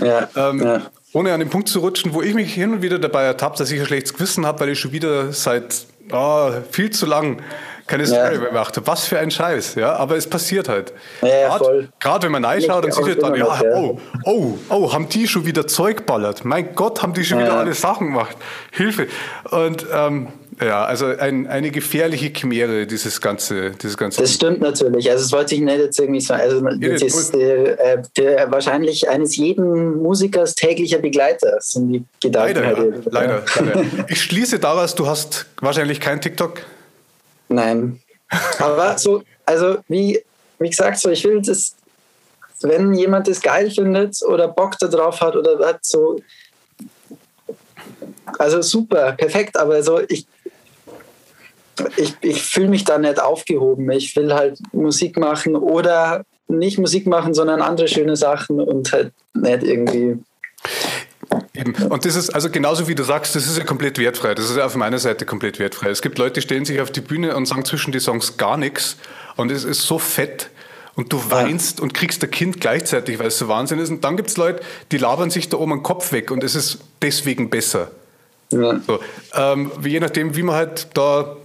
[0.00, 0.82] Ja, ähm, ja.
[1.12, 3.70] Ohne an den Punkt zu rutschen, wo ich mich hin und wieder dabei ertappt, dass
[3.70, 7.42] ich ein schlechtes Gewissen habe, weil ich schon wieder seit oh, viel zu lang
[7.86, 8.40] keine Story ja.
[8.40, 8.86] mehr gemacht habe.
[8.86, 9.94] Was für ein Scheiß, ja.
[9.94, 10.92] Aber es passiert halt.
[11.22, 11.58] Ja,
[11.98, 15.46] Gerade wenn man reinschaut und sieht halt dann, ja, oh, oh, oh, haben die schon
[15.46, 16.44] wieder Zeug ballert.
[16.44, 17.46] Mein Gott, haben die schon ja.
[17.46, 18.36] wieder alle Sachen gemacht.
[18.70, 19.08] Hilfe.
[19.50, 20.28] Und ähm,
[20.60, 24.20] ja, also ein, eine gefährliche Chimäre, dieses ganze, dieses ganze.
[24.20, 25.10] Das stimmt natürlich.
[25.10, 26.42] Also, das wollte ich nicht jetzt irgendwie sagen.
[26.42, 32.60] Also, das ist äh, der, wahrscheinlich eines jeden Musikers täglicher Begleiter, sind die Gedanken.
[32.60, 33.00] Leider, ja.
[33.10, 33.84] leider, leider.
[34.08, 36.62] Ich schließe daraus, du hast wahrscheinlich kein TikTok.
[37.48, 38.00] Nein.
[38.58, 40.22] Aber so, also wie,
[40.58, 41.74] wie gesagt, so ich will das,
[42.62, 46.20] wenn jemand das geil findet oder Bock darauf hat oder hat so,
[48.38, 50.26] also super, perfekt, aber so ich
[51.96, 53.90] ich, ich fühle mich da nicht aufgehoben.
[53.90, 59.12] Ich will halt Musik machen oder nicht Musik machen, sondern andere schöne Sachen und halt
[59.34, 60.18] nicht irgendwie.
[61.54, 61.74] Eben.
[61.74, 64.34] Und das ist also genauso wie du sagst, das ist ja komplett wertfrei.
[64.34, 65.90] Das ist ja auf meiner Seite komplett wertfrei.
[65.90, 68.56] Es gibt Leute, die stellen sich auf die Bühne und sagen zwischen die Songs gar
[68.56, 68.96] nichts
[69.36, 70.50] und es ist so fett
[70.94, 71.84] und du weinst ja.
[71.84, 73.90] und kriegst der Kind gleichzeitig, weil es so Wahnsinn ist.
[73.90, 76.54] Und dann gibt es Leute, die labern sich da oben den Kopf weg und es
[76.54, 77.90] ist deswegen besser.
[78.50, 78.80] Ja.
[78.86, 78.98] So,
[79.34, 81.36] ähm, je nachdem, wie man halt da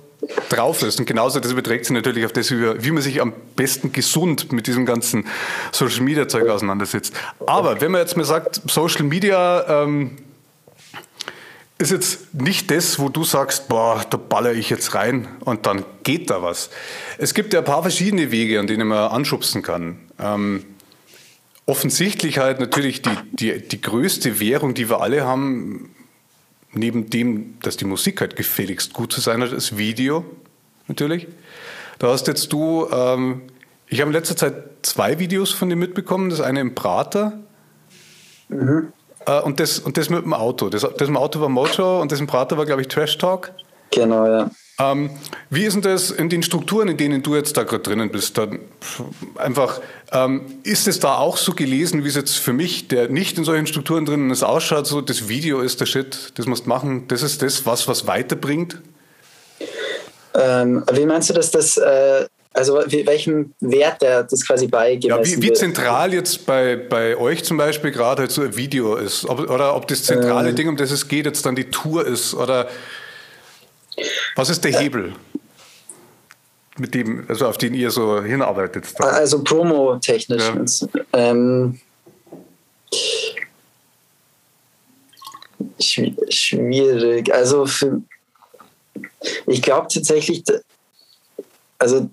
[0.50, 1.00] drauf ist.
[1.00, 4.68] Und genauso das überträgt sich natürlich auf das, wie man sich am besten gesund mit
[4.68, 5.26] diesem ganzen
[5.72, 7.14] Social Media Zeug auseinandersetzt.
[7.46, 10.18] Aber wenn man jetzt mal sagt, Social Media ähm,
[11.78, 15.84] ist jetzt nicht das, wo du sagst, boah, da baller ich jetzt rein und dann
[16.04, 16.70] geht da was.
[17.18, 20.00] Es gibt ja ein paar verschiedene Wege, an denen man anschubsen kann.
[20.20, 20.66] Ähm,
[21.66, 25.93] offensichtlich halt natürlich die, die, die größte Währung, die wir alle haben,
[26.74, 30.26] neben dem, dass die Musik halt gefälligst gut zu sein hat, ist Video
[30.88, 31.28] natürlich.
[32.00, 33.44] Da hast jetzt du, ähm,
[33.88, 36.30] ich habe in letzter Zeit zwei Videos von dir mitbekommen.
[36.30, 37.40] Das eine im Prater
[38.50, 38.92] mhm.
[39.26, 40.70] äh, und, das, und das mit dem Auto.
[40.70, 43.52] Das, das im Auto war Mojo und das im Prater war, glaube ich, Trash Talk.
[43.92, 44.50] Genau, ja.
[44.80, 45.12] Ähm,
[45.52, 48.38] wie ist denn das in den Strukturen, in denen du jetzt da gerade drinnen bist?
[48.38, 48.60] Dann
[49.36, 53.38] einfach, ähm, ist es da auch so gelesen, wie es jetzt für mich, der nicht
[53.38, 56.70] in solchen Strukturen drinnen ist, ausschaut, so das Video ist der Shit, das musst du
[56.70, 58.82] machen, das ist das, was was weiterbringt?
[60.34, 65.44] Ähm, wie meinst du, dass das, äh, also welchen Wert der das quasi beigemessen ja,
[65.44, 69.30] wie, wie zentral jetzt bei, bei euch zum Beispiel gerade halt so ein Video ist,
[69.30, 70.56] ob, oder ob das zentrale ähm.
[70.56, 72.68] Ding, um das es geht, jetzt dann die Tour ist oder
[74.36, 75.14] was ist der Hebel?
[76.78, 78.86] Mit dem, also auf den ihr so hinarbeitet?
[78.98, 79.06] Da?
[79.06, 80.44] Also promo-technisch.
[80.44, 81.04] Ja.
[81.14, 81.80] Ähm,
[85.80, 87.32] schwierig.
[87.32, 88.02] Also für,
[89.46, 90.44] ich glaube tatsächlich,
[91.78, 92.10] also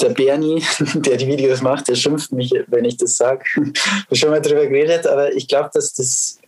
[0.00, 0.62] der Bernie,
[0.94, 3.44] der die Videos macht, der schimpft mich, wenn ich das sage.
[4.12, 6.38] schon mal drüber geredet, aber ich glaube, dass das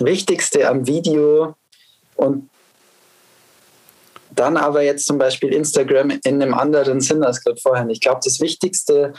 [0.00, 1.54] Wichtigste am Video
[2.16, 2.48] und
[4.36, 7.88] dann aber jetzt zum Beispiel Instagram in einem anderen Sinn als gerade vorher.
[7.88, 9.14] Ich glaube, das Wichtigste,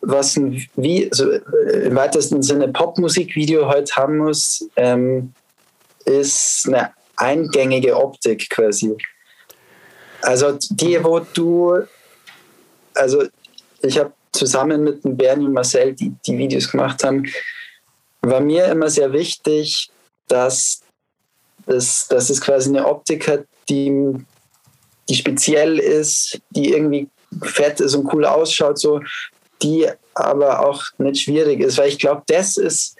[0.00, 5.32] was ein, wie, also im weitesten Sinne Popmusikvideo heute haben muss, ähm,
[6.04, 8.96] ist eine eingängige Optik quasi.
[10.22, 11.78] Also die, wo du,
[12.94, 13.24] also
[13.82, 17.26] ich habe zusammen mit dem Bernie und Marcel, die die Videos gemacht haben,
[18.22, 19.90] war mir immer sehr wichtig,
[20.28, 20.80] dass,
[21.66, 24.14] es, dass es quasi eine Optik hat, die
[25.10, 27.08] die speziell ist, die irgendwie
[27.42, 29.00] fett ist und cool ausschaut, so,
[29.60, 31.78] die aber auch nicht schwierig ist.
[31.78, 32.96] Weil ich glaube, das ist,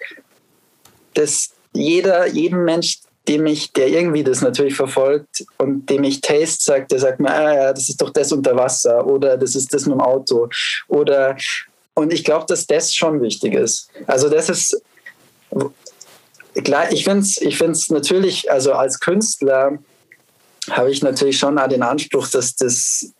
[1.13, 6.63] dass jeder, jedem Mensch, dem ich, der irgendwie das natürlich verfolgt und dem ich Taste
[6.63, 9.73] sagt, der sagt mir, ah ja, das ist doch das unter Wasser oder das ist
[9.73, 10.49] das mit dem Auto
[10.87, 11.37] oder
[11.93, 13.89] und ich glaube, dass das schon wichtig ist.
[14.07, 14.81] Also das ist
[16.55, 19.77] ich finde es ich find's natürlich, also als Künstler
[20.69, 23.13] habe ich natürlich schon auch den Anspruch, dass das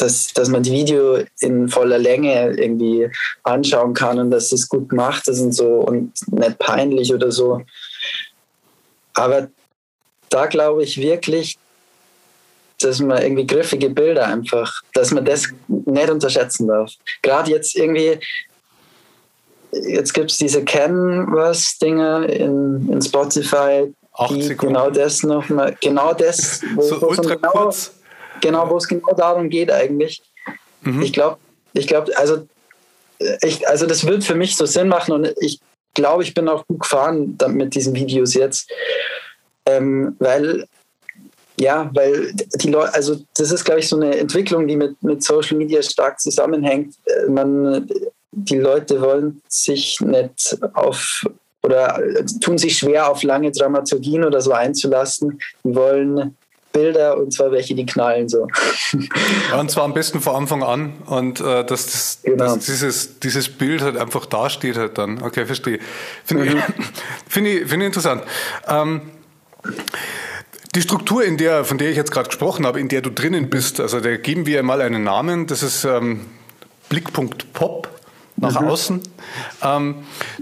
[0.00, 3.10] dass, dass man die Video in voller Länge irgendwie
[3.42, 7.62] anschauen kann und dass es gut gemacht ist und so und nicht peinlich oder so.
[9.14, 9.48] Aber
[10.30, 11.58] da glaube ich wirklich,
[12.80, 16.92] dass man irgendwie griffige Bilder einfach, dass man das nicht unterschätzen darf.
[17.20, 18.18] Gerade jetzt irgendwie,
[19.72, 23.92] jetzt gibt es diese Canvas-Dinger in, in Spotify,
[24.28, 27.94] die genau das nochmal, genau das, wo, so ultra genau, kurz.
[28.40, 30.22] genau, wo es genau darum geht eigentlich.
[30.82, 31.02] Mhm.
[31.02, 31.38] Ich glaube,
[31.72, 32.46] ich glaube, also
[33.42, 35.60] ich, also das wird für mich so Sinn machen und ich
[35.94, 38.70] glaube, ich bin auch gut gefahren mit diesen Videos jetzt,
[39.66, 40.66] ähm, weil
[41.60, 45.22] ja, weil die Leute, also das ist, glaube ich, so eine Entwicklung, die mit, mit
[45.22, 46.94] Social Media stark zusammenhängt.
[47.04, 47.86] Äh, man,
[48.32, 51.26] die Leute wollen sich nicht auf
[51.62, 52.00] oder
[52.40, 55.40] tun sich schwer, auf lange Dramaturgien oder so einzulassen.
[55.64, 56.36] Die wollen
[56.72, 58.46] Bilder und zwar welche, die knallen so.
[59.50, 62.44] Ja, und zwar am besten von Anfang an und äh, dass, das, genau.
[62.44, 65.22] dass dieses, dieses Bild halt einfach dasteht halt dann.
[65.22, 65.80] Okay, verstehe.
[66.24, 66.50] Finde mhm.
[66.78, 66.86] ich,
[67.28, 68.22] find ich, find ich interessant.
[68.68, 69.02] Ähm,
[70.74, 73.50] die Struktur, in der, von der ich jetzt gerade gesprochen habe, in der du drinnen
[73.50, 76.26] bist, also da geben wir mal einen Namen, das ist ähm,
[76.88, 77.88] Blickpunkt Pop
[78.40, 78.68] nach mhm.
[78.68, 79.02] außen.
[79.62, 79.94] Ähm,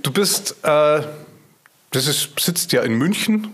[0.03, 1.03] du bist, äh,
[1.91, 3.49] das ist, sitzt ja in München,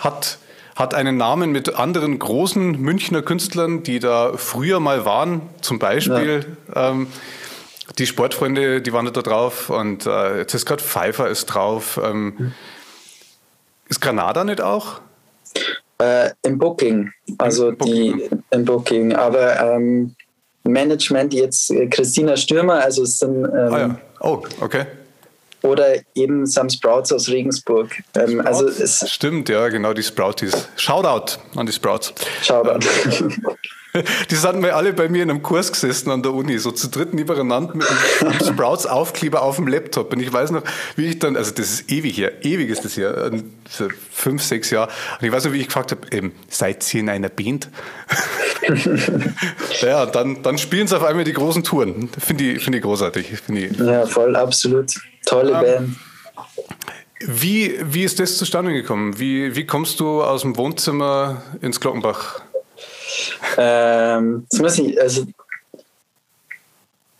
[0.00, 0.38] hat,
[0.76, 6.56] hat einen Namen mit anderen großen Münchner Künstlern, die da früher mal waren, zum Beispiel.
[6.74, 6.90] Ja.
[6.90, 7.06] Ähm,
[7.98, 12.00] die Sportfreunde, die waren da drauf und äh, jetzt ist gerade Pfeiffer ist drauf.
[12.02, 12.52] Ähm, mhm.
[13.88, 15.00] Ist Granada nicht auch?
[15.98, 18.18] Äh, Im Booking, also Im Booking.
[18.18, 20.16] die im Booking, aber ähm,
[20.64, 23.44] Management jetzt äh, Christina Stürmer, also es sind.
[23.44, 23.98] Ähm, ah ja.
[24.20, 24.86] Oh, okay.
[25.62, 28.02] Oder eben Sam Sprouts aus Regensburg.
[28.14, 30.68] Ähm, also es Stimmt, ja, genau, die Sprouties.
[30.76, 32.12] Shoutout an die Sprouts.
[32.42, 32.80] Shoutout.
[34.30, 36.88] Die sind wir alle bei mir in einem Kurs gesessen an der Uni, so zu
[36.88, 37.86] dritt nebeneinander mit
[38.20, 40.14] einem Sprouts-Aufkleber auf dem Laptop.
[40.14, 40.62] Und ich weiß noch,
[40.96, 43.30] wie ich dann, also das ist ewig hier, ewig ist das hier,
[44.10, 44.90] fünf, sechs Jahre.
[45.20, 47.68] Und ich weiß noch, wie ich gefragt habe, ähm, seid ihr in einer Band?
[49.80, 52.08] ja, dann, dann spielen sie auf einmal die großen Touren.
[52.18, 53.40] Finde ich, find ich großartig.
[53.40, 53.78] Find ich.
[53.78, 54.94] Ja, voll, absolut.
[55.26, 55.96] Tolle um, Band.
[57.20, 59.18] Wie, wie ist das zustande gekommen?
[59.18, 62.42] Wie, wie kommst du aus dem Wohnzimmer ins Glockenbach?
[63.56, 65.26] Ähm, das muss ich, also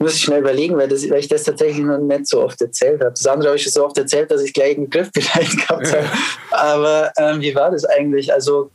[0.03, 3.01] muss ich schnell überlegen, weil, das, weil ich das tatsächlich noch nicht so oft erzählt
[3.01, 3.12] habe.
[3.12, 6.11] Das andere habe ich so oft erzählt, dass ich gleich einen Griff vielleicht gehabt habe.
[6.51, 8.32] Aber ähm, wie war das eigentlich?
[8.32, 8.70] Also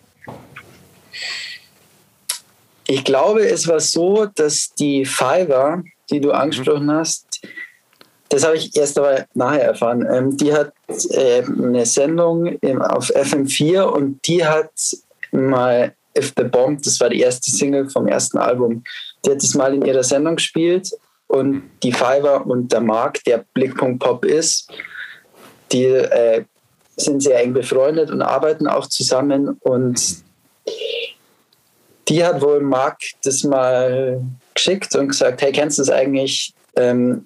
[2.87, 7.41] ich glaube, es war so, dass die Fiverr, die du angesprochen hast,
[8.29, 10.05] das habe ich erst aber nachher erfahren.
[10.09, 10.73] Ähm, die hat
[11.11, 14.71] äh, eine Sendung im, auf FM4 und die hat
[15.31, 18.83] mal If the Bomb, das war die erste Single vom ersten Album,
[19.23, 20.91] die hat das mal in ihrer Sendung gespielt
[21.27, 24.71] und die Fiverr und der Mark, der Blickpunkt Pop ist,
[25.71, 26.43] die äh,
[26.95, 30.23] sind sehr eng befreundet und arbeiten auch zusammen und
[32.09, 34.21] die hat wohl Mark das mal
[34.53, 36.53] geschickt und gesagt, hey, kennst du das eigentlich?
[36.75, 37.25] Ähm,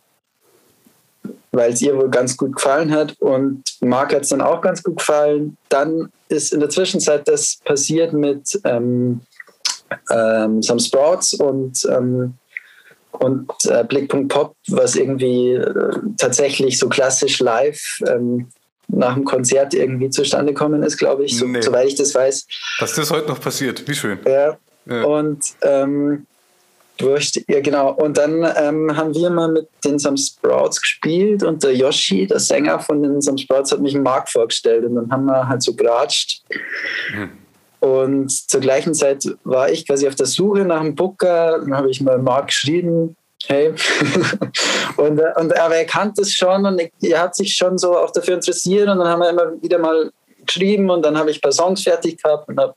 [1.52, 4.82] weil es ihr wohl ganz gut gefallen hat und Mark hat es dann auch ganz
[4.82, 5.58] gut gefallen.
[5.70, 9.22] Dann ist in der Zwischenzeit das passiert mit ähm,
[10.12, 12.36] ähm, Some Sprouts und, ähm,
[13.12, 18.48] und äh, Blickpunkt Pop, was irgendwie äh, tatsächlich so klassisch live ähm,
[18.88, 21.62] nach dem Konzert irgendwie zustande gekommen ist, glaube ich, so, nee.
[21.62, 22.48] soweit ich das weiß.
[22.80, 24.20] Dass das heute noch passiert, wie schön.
[24.26, 24.58] Ja.
[24.86, 25.04] Ja.
[25.04, 26.26] Und ähm,
[26.98, 27.94] durch, ja genau.
[27.94, 32.40] Und dann ähm, haben wir mal mit den Some Sprouts gespielt und der Yoshi, der
[32.40, 35.64] Sänger von den Some Sprouts, hat mich einen Mark vorgestellt und dann haben wir halt
[35.64, 36.44] so geratscht.
[37.14, 37.32] Mhm.
[37.80, 41.60] Und zur gleichen Zeit war ich quasi auf der Suche nach einem Booker.
[41.60, 43.16] Dann habe ich mal Mark geschrieben,
[43.48, 43.74] hey.
[44.98, 48.12] und, äh, und aber er kannte es schon und er hat sich schon so auch
[48.12, 50.12] dafür interessiert und dann haben wir immer wieder mal
[50.46, 52.76] geschrieben und dann habe ich ein paar Songs fertig gehabt und, hab,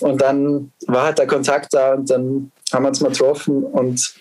[0.00, 4.14] und dann war halt der Kontakt da und dann haben wir uns mal getroffen und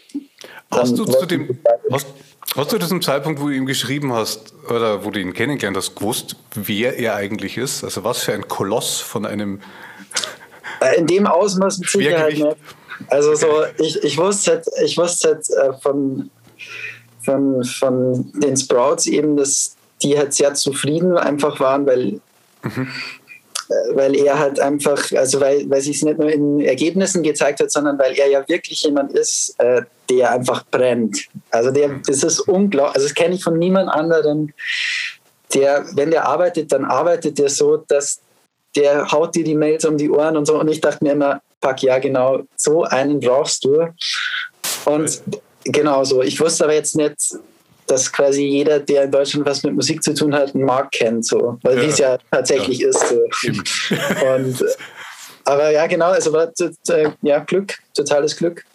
[0.71, 1.59] hast du zu dem
[1.91, 2.07] hast,
[2.55, 5.77] hast du zu diesem Zeitpunkt, wo du ihm geschrieben hast oder wo du ihn kennengelernt
[5.77, 7.83] hast, gewusst, wer er eigentlich ist?
[7.83, 9.61] Also was für ein Koloss von einem
[10.81, 12.55] äh, in dem Ausmaß mit Sicherheit nicht.
[13.07, 13.47] Also so,
[13.77, 16.29] ich, ich wusste halt, ich wusste halt äh, von,
[17.23, 22.21] von, von den Sprouts eben, dass die halt sehr zufrieden einfach waren, weil
[22.63, 22.87] mhm
[23.93, 27.71] weil er halt einfach, also weil, weil sich es nicht nur in Ergebnissen gezeigt hat,
[27.71, 31.27] sondern weil er ja wirklich jemand ist, äh, der einfach brennt.
[31.49, 34.53] Also der, das ist unglaublich, also das kenne ich von niemand anderem,
[35.53, 38.19] der, wenn der arbeitet, dann arbeitet der so, dass
[38.75, 40.59] der haut dir die Mails um die Ohren und so.
[40.59, 43.87] Und ich dachte mir immer, fuck ja, genau, so einen brauchst du.
[44.85, 45.21] Und
[45.63, 46.21] genau so.
[46.21, 47.15] Ich wusste aber jetzt nicht,
[47.87, 51.25] dass quasi jeder, der in Deutschland was mit Musik zu tun hat, einen Markt kennt,
[51.25, 51.83] so, weil ja.
[51.83, 52.89] wie es ja tatsächlich ja.
[52.89, 53.07] ist.
[53.07, 53.15] So.
[54.35, 54.63] Und,
[55.45, 56.51] aber ja, genau, also war
[57.21, 58.65] ja Glück, totales Glück.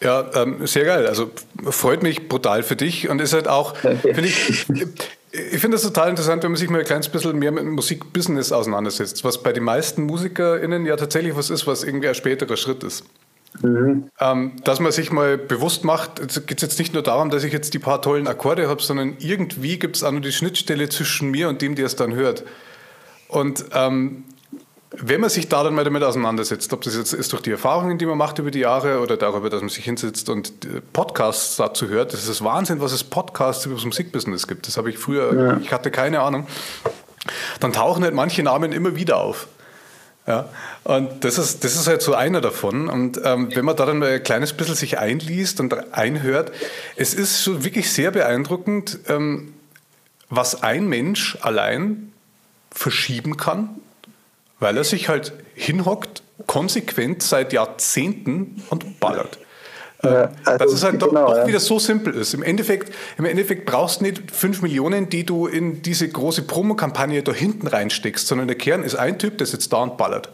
[0.00, 1.06] Ja, ähm, sehr geil.
[1.06, 1.30] Also
[1.70, 4.12] freut mich brutal für dich und ist halt auch, okay.
[4.14, 4.66] finde ich,
[5.30, 7.72] ich finde das total interessant, wenn man sich mal ein kleines bisschen mehr mit dem
[7.72, 12.56] Musikbusiness auseinandersetzt, was bei den meisten MusikerInnen ja tatsächlich was ist, was irgendwie ein späterer
[12.56, 13.04] Schritt ist.
[13.62, 14.10] Mhm.
[14.20, 17.52] Ähm, dass man sich mal bewusst macht, es geht jetzt nicht nur darum, dass ich
[17.52, 21.30] jetzt die paar tollen Akkorde habe, sondern irgendwie gibt es auch nur die Schnittstelle zwischen
[21.30, 22.44] mir und dem, der es dann hört.
[23.28, 24.24] Und ähm,
[24.96, 27.98] wenn man sich da dann mal damit auseinandersetzt, ob das jetzt ist durch die Erfahrungen,
[27.98, 31.56] die man macht über die Jahre oder darüber, dass man sich hinsetzt und äh, Podcasts
[31.56, 34.66] dazu hört, das ist das Wahnsinn, was es Podcasts über das Musikbusiness gibt.
[34.66, 35.56] Das habe ich früher, ja.
[35.58, 36.46] ich hatte keine Ahnung.
[37.60, 39.48] Dann tauchen halt manche Namen immer wieder auf.
[40.26, 40.48] Ja,
[40.84, 42.88] und das ist, das ist halt so einer davon.
[42.88, 46.50] Und ähm, wenn man da dann ein kleines bisschen sich einliest und einhört,
[46.96, 49.52] es ist schon wirklich sehr beeindruckend, ähm,
[50.30, 52.12] was ein Mensch allein
[52.70, 53.68] verschieben kann,
[54.60, 59.38] weil er sich halt hinhockt, konsequent seit Jahrzehnten und ballert.
[60.12, 61.46] Ja, also dass es halt genau, doch, ja.
[61.46, 62.34] wieder so simpel ist.
[62.34, 67.22] Im Endeffekt, Im Endeffekt brauchst du nicht fünf Millionen, die du in diese große Promokampagne
[67.22, 70.30] da hinten reinsteckst, sondern der Kern ist ein Typ, der sitzt da und ballert.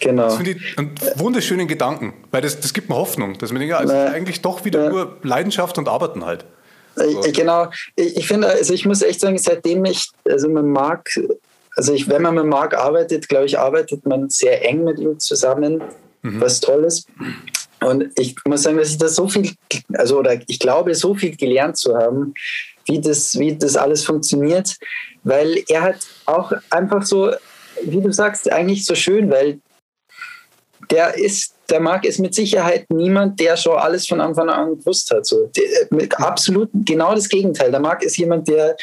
[0.00, 0.24] Genau.
[0.24, 3.74] Das finde ich einen wunderschönen Gedanken, weil das, das gibt mir Hoffnung, dass man denkt,
[3.74, 6.44] also ja, eigentlich doch wieder nur Leidenschaft und Arbeiten halt.
[6.96, 7.20] So.
[7.32, 11.08] Genau, ich, ich finde, also ich muss echt sagen, seitdem ich, also mit Marc,
[11.76, 15.18] also ich, wenn man mit Marc arbeitet, glaube ich, arbeitet man sehr eng mit ihm
[15.18, 15.82] zusammen,
[16.22, 16.40] mhm.
[16.40, 17.06] was toll ist.
[17.84, 19.52] Und ich muss sagen, dass ich das so viel,
[19.94, 22.34] also oder ich glaube, so viel gelernt zu haben,
[22.86, 24.76] wie das, wie das alles funktioniert,
[25.24, 27.32] weil er hat auch einfach so,
[27.82, 29.60] wie du sagst, eigentlich so schön, weil
[30.90, 35.10] der ist, der Marc ist mit Sicherheit niemand, der schon alles von Anfang an gewusst
[35.10, 35.26] hat.
[35.26, 35.50] So.
[35.56, 37.70] Der, absolut genau das Gegenteil.
[37.70, 38.76] Der Marc ist jemand, der,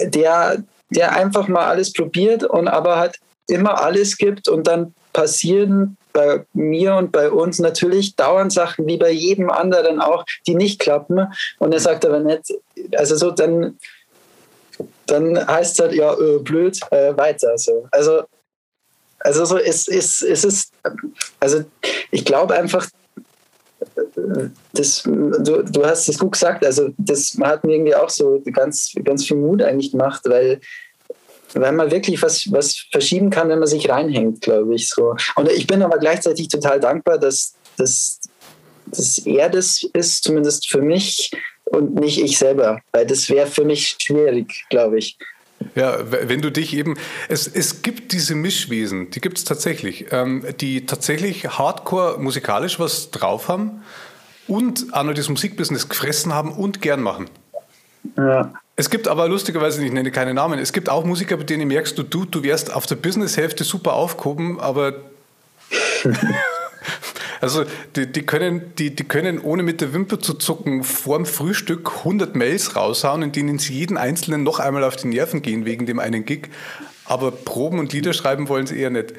[0.00, 5.96] der, der einfach mal alles probiert und aber halt immer alles gibt und dann passieren
[6.12, 10.78] bei mir und bei uns natürlich dauernd Sachen wie bei jedem anderen auch, die nicht
[10.78, 11.26] klappen.
[11.58, 12.52] Und er sagt aber nicht,
[12.96, 13.78] also so dann,
[15.06, 17.56] dann heißt es halt, ja, öh, blöd, äh, weiter.
[17.58, 17.88] So.
[17.90, 18.22] Also,
[19.20, 20.72] also so, es, es, es ist,
[21.40, 21.64] also
[22.10, 22.88] ich glaube einfach,
[24.72, 28.92] das, du, du hast es gut gesagt, also das hat mir irgendwie auch so ganz,
[29.04, 30.60] ganz viel Mut eigentlich gemacht, weil,
[31.54, 34.88] weil man wirklich was, was verschieben kann, wenn man sich reinhängt, glaube ich.
[34.88, 35.14] So.
[35.36, 38.20] Und ich bin aber gleichzeitig total dankbar, dass, dass,
[38.86, 41.30] dass er das ist, zumindest für mich
[41.64, 45.16] und nicht ich selber, weil das wäre für mich schwierig, glaube ich.
[45.74, 46.96] Ja, wenn du dich eben,
[47.28, 53.10] es, es gibt diese Mischwesen, die gibt es tatsächlich, ähm, die tatsächlich hardcore musikalisch was
[53.10, 53.82] drauf haben
[54.48, 57.30] und noch das Musikbusiness gefressen haben und gern machen.
[58.16, 58.52] Ja.
[58.74, 61.96] Es gibt aber lustigerweise, ich nenne keine Namen, es gibt auch Musiker, bei denen merkst
[61.96, 64.94] du, du, du wärst auf der Businesshälfte super aufgehoben, aber
[67.42, 67.64] Also
[67.96, 72.36] die, die, können, die, die können ohne mit der Wimper zu zucken vorm Frühstück 100
[72.36, 75.98] Mails raushauen, in denen sie jeden Einzelnen noch einmal auf die Nerven gehen wegen dem
[75.98, 76.50] einen Gig.
[77.04, 79.14] Aber Proben und Lieder schreiben wollen sie eher nicht.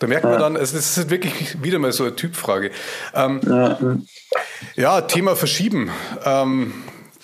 [0.00, 2.72] Da merkt man dann, also das ist wirklich wieder mal so eine Typfrage.
[3.14, 3.78] Ähm, ja.
[4.74, 5.00] ja.
[5.02, 5.90] Thema Verschieben.
[6.24, 6.72] Ähm,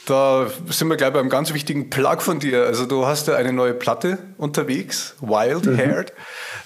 [0.06, 2.66] da sind wir gleich beim ganz wichtigen Plug von dir.
[2.66, 5.78] Also du hast ja eine neue Platte unterwegs, Wild mhm.
[5.78, 6.12] Haired.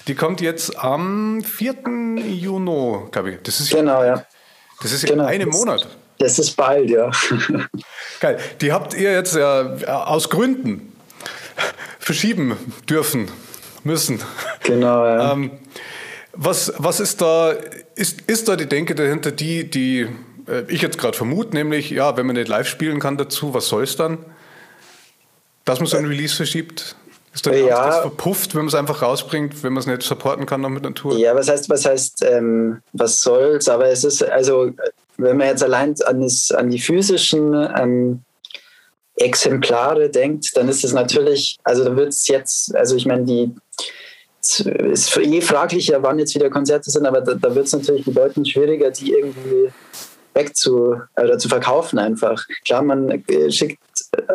[0.07, 1.75] Die kommt jetzt am 4.
[2.17, 3.41] Juni, glaube ich.
[3.43, 4.25] Das ist genau, ja.
[4.81, 5.23] Das ist genau.
[5.23, 5.87] in einem Monat.
[6.17, 7.11] Das ist bald, ja.
[8.19, 8.39] Geil.
[8.59, 9.75] Die habt ihr jetzt ja
[10.05, 10.93] aus Gründen
[11.97, 12.57] verschieben
[12.89, 13.29] dürfen,
[13.83, 14.19] müssen.
[14.63, 15.31] Genau, ja.
[15.31, 15.51] Ähm,
[16.33, 17.53] was, was ist da,
[17.95, 20.07] ist, ist da die Denke dahinter, die, die äh,
[20.67, 23.83] ich jetzt gerade vermute, nämlich, ja, wenn man nicht live spielen kann dazu, was soll
[23.83, 24.17] es dann?
[25.65, 26.95] Dass man so ein Release verschiebt?
[27.33, 27.87] Ist dann ja.
[27.87, 30.85] das verpufft, wenn man es einfach rausbringt, wenn man es nicht supporten kann noch mit
[30.85, 31.17] einer Tour?
[31.17, 33.69] Ja, was heißt, was heißt, ähm, was soll's?
[33.69, 34.71] Aber es ist, also,
[35.17, 38.21] wenn man jetzt allein an, das, an die physischen ähm,
[39.15, 43.51] Exemplare denkt, dann ist es natürlich, also da wird es jetzt, also ich meine, die
[44.41, 48.05] es ist eh fraglicher, wann jetzt wieder Konzerte sind, aber da, da wird es natürlich
[48.05, 49.69] bedeutend schwieriger, die irgendwie
[50.33, 52.45] wegzu oder zu verkaufen einfach.
[52.65, 53.79] Klar, man schickt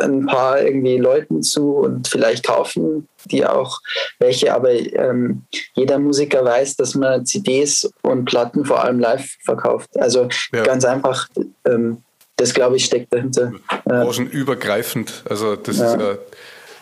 [0.01, 3.81] ein paar irgendwie Leuten zu und vielleicht kaufen die auch
[4.19, 9.91] welche, aber ähm, jeder Musiker weiß, dass man CDs und Platten vor allem live verkauft.
[9.99, 10.63] Also ja.
[10.63, 11.29] ganz einfach,
[11.67, 12.03] ähm,
[12.37, 13.53] das glaube ich steckt dahinter.
[13.85, 15.95] Branchenübergreifend, also das ja.
[15.95, 16.19] ist ja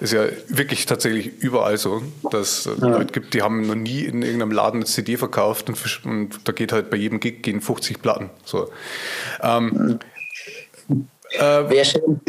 [0.02, 2.88] ist ja wirklich tatsächlich überall so, dass es ja.
[2.88, 6.52] Leute gibt, die haben noch nie in irgendeinem Laden eine CD verkauft und, und da
[6.52, 8.30] geht halt bei jedem Gig gehen 50 Platten.
[8.44, 8.68] So.
[9.40, 10.00] Ähm,
[11.38, 12.20] äh, Wäre schön.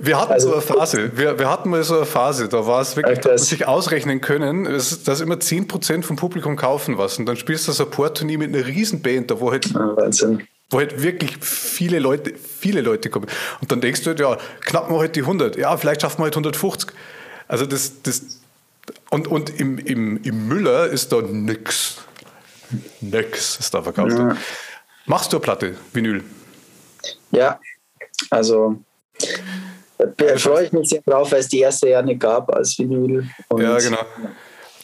[0.00, 2.80] Wir hatten also, so eine Phase, wir, wir, hatten mal so eine Phase, da war
[2.80, 7.26] es wirklich, dass man sich ausrechnen können, dass immer 10% vom Publikum kaufen was und
[7.26, 11.02] dann spielst du so Support-Turnier mit einer Riesenband, da wo halt ah, Wahnsinn wo halt
[11.02, 13.26] wirklich viele Leute, viele Leute kommen.
[13.60, 15.56] Und dann denkst du halt, ja, knappen wir halt die 100.
[15.56, 16.90] Ja, vielleicht schaffen wir halt 150.
[17.46, 18.40] Also das, das
[19.10, 21.98] und, und im, im, im Müller ist da nix.
[23.00, 24.18] Nix ist da verkauft.
[24.18, 24.36] Ja.
[25.06, 26.24] Machst du eine Platte, Vinyl?
[27.30, 27.60] Ja,
[28.30, 28.80] also
[29.98, 33.28] da freue ich mich sehr drauf, weil es die erste ja nicht gab als Vinyl.
[33.48, 34.04] Und ja, genau.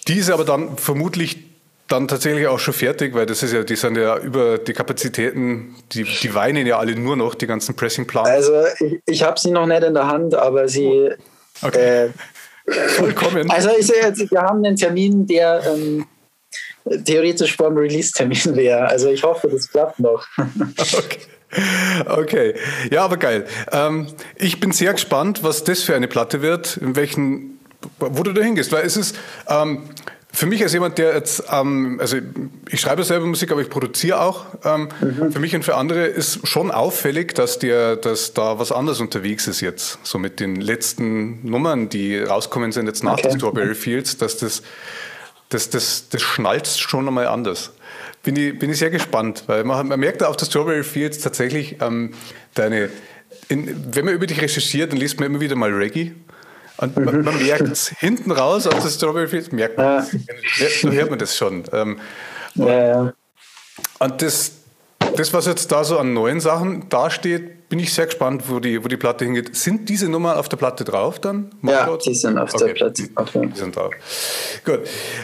[0.06, 1.49] Die ist aber dann vermutlich
[1.90, 5.74] dann tatsächlich auch schon fertig, weil das ist ja, die sind ja über die Kapazitäten,
[5.92, 8.28] die, die weinen ja alle nur noch, die ganzen Pressing-Plans.
[8.28, 11.10] Also ich, ich habe sie noch nicht in der Hand, aber sie.
[11.62, 12.06] Okay.
[12.06, 12.10] Äh,
[12.90, 13.50] Vollkommen.
[13.50, 16.06] Also ich sehe jetzt, wir haben einen Termin, der ähm,
[17.04, 18.86] theoretisch vor dem Release-Termin wäre.
[18.86, 20.26] Also ich hoffe, das klappt noch.
[20.78, 21.18] Okay.
[22.06, 22.54] Okay,
[22.92, 23.44] ja, aber geil.
[23.72, 27.58] Ähm, ich bin sehr gespannt, was das für eine Platte wird, in welchen,
[27.98, 29.16] wo du da hingehst, weil es ist,
[29.48, 29.82] ähm,
[30.32, 32.18] für mich als jemand, der jetzt, ähm, also
[32.68, 34.46] ich schreibe selber Musik, aber ich produziere auch.
[34.64, 35.32] Ähm, mhm.
[35.32, 39.48] Für mich und für andere ist schon auffällig, dass, der, dass da was anderes unterwegs
[39.48, 39.98] ist jetzt.
[40.04, 43.28] So mit den letzten Nummern, die rauskommen sind jetzt nach okay.
[43.28, 44.62] den Strawberry Fields, dass das,
[45.48, 47.72] das, das, das schnallt schon einmal anders.
[48.22, 51.76] Bin ich, bin ich sehr gespannt, weil man, man merkt auf der Strawberry Fields tatsächlich
[51.80, 52.12] ähm,
[52.54, 52.90] deine,
[53.48, 56.12] in, wenn man über dich recherchiert, dann liest man immer wieder mal Reggae.
[56.80, 60.06] Und man, man merkt es hinten raus auf das Strawberry Fields, merkt man,
[60.56, 60.90] ja.
[60.90, 61.64] hört man das schon.
[61.72, 62.00] Ähm,
[62.56, 63.12] und, ja, ja.
[63.98, 64.52] und das,
[65.16, 68.82] das, was jetzt da so an neuen Sachen dasteht, bin ich sehr gespannt, wo die,
[68.82, 69.54] wo die Platte hingeht.
[69.54, 71.50] Sind diese Nummern auf der Platte drauf dann?
[71.62, 72.66] Ja, die sind auf okay.
[72.66, 73.30] der Platte drauf.
[73.32, 73.92] Die sind drauf.
[74.64, 74.80] Gut.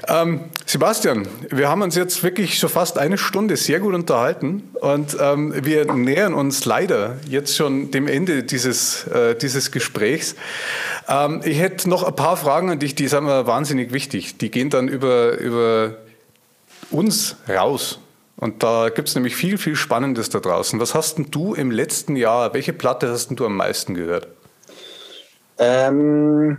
[0.06, 5.16] Ähm, Sebastian, wir haben uns jetzt wirklich schon fast eine Stunde sehr gut unterhalten und
[5.20, 10.36] ähm, wir nähern uns leider jetzt schon dem Ende dieses, äh, dieses Gesprächs.
[11.08, 14.38] Ähm, ich hätte noch ein paar Fragen an dich, die sind mir wahnsinnig wichtig.
[14.38, 15.96] Die gehen dann über, über
[16.90, 17.98] uns raus.
[18.36, 20.78] Und da gibt es nämlich viel, viel Spannendes da draußen.
[20.78, 24.28] Was hast denn du im letzten Jahr, welche Platte hast denn du am meisten gehört?
[25.58, 26.58] Ähm,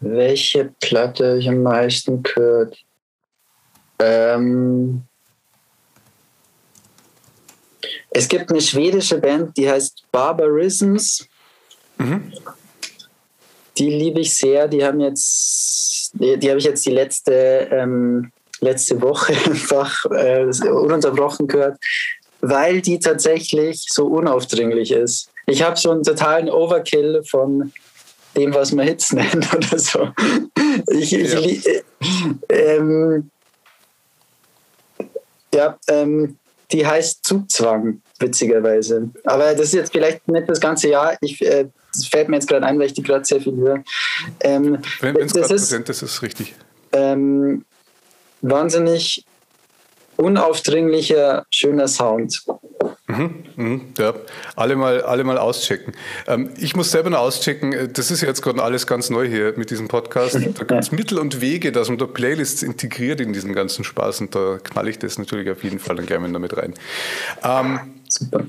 [0.00, 2.78] welche Platte habe ich am meisten gehört?
[3.98, 5.02] Ähm,
[8.10, 11.26] es gibt eine schwedische Band, die heißt Barbarisms.
[11.98, 12.32] Mhm.
[13.76, 14.66] Die liebe ich sehr.
[14.66, 20.44] Die haben jetzt, die, die habe ich jetzt die letzte ähm, letzte Woche einfach äh,
[20.68, 21.78] ununterbrochen gehört,
[22.40, 25.30] weil die tatsächlich so unaufdringlich ist.
[25.46, 27.72] Ich habe so einen totalen Overkill von
[28.36, 30.08] dem, was man Hits nennt oder so.
[30.90, 31.38] Ich, ja.
[31.40, 31.82] ich äh,
[32.48, 33.30] ähm,
[35.54, 36.36] ja, ähm,
[36.70, 39.08] die heißt Zugzwang, witzigerweise.
[39.24, 41.16] Aber das ist jetzt vielleicht nicht das ganze Jahr.
[41.22, 43.82] Ich, äh, das fällt mir jetzt gerade ein, weil ich die gerade sehr viel höre.
[44.40, 46.54] Ähm, Wenn es gerade präsent ist, ist es richtig.
[46.92, 47.64] Ähm,
[48.40, 49.24] wahnsinnig
[50.16, 52.42] unaufdringlicher, schöner Sound.
[53.06, 54.14] Mhm, mh, ja,
[54.56, 55.94] alle mal, alle mal auschecken.
[56.26, 59.54] Ähm, ich muss selber noch auschecken, äh, das ist jetzt gerade alles ganz neu hier
[59.56, 60.34] mit diesem Podcast.
[60.58, 64.20] Da gibt es Mittel und Wege, dass man da Playlists integriert in diesen ganzen Spaß
[64.20, 66.74] und da knall ich das natürlich auf jeden Fall dann gerne damit rein.
[67.42, 68.46] Ähm, Super.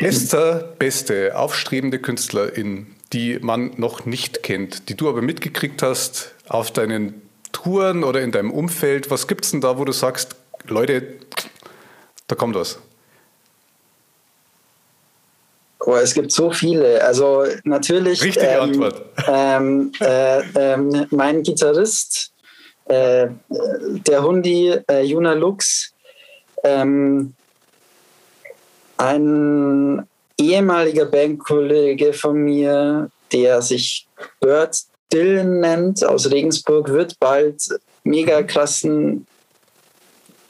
[0.00, 6.70] Bester, beste, aufstrebende Künstlerin, die man noch nicht kennt, die du aber mitgekriegt hast auf
[6.70, 9.10] deinen Touren oder in deinem Umfeld?
[9.10, 10.36] Was gibt es denn da, wo du sagst,
[10.66, 11.18] Leute,
[12.26, 12.78] da kommt was?
[15.80, 17.02] Oh, es gibt so viele.
[17.04, 18.22] Also natürlich.
[18.22, 19.02] Richtige ähm, Antwort.
[19.28, 22.32] Ähm, äh, ähm, mein Gitarrist,
[22.86, 25.94] äh, der Hundi äh, Juna Lux,
[26.64, 27.34] ähm,
[28.96, 30.06] ein
[30.38, 34.08] ehemaliger Bandkollege von mir, der sich
[34.40, 34.76] Bird
[35.12, 37.62] Dylan nennt, aus Regensburg, wird bald
[38.04, 39.26] mega krassen,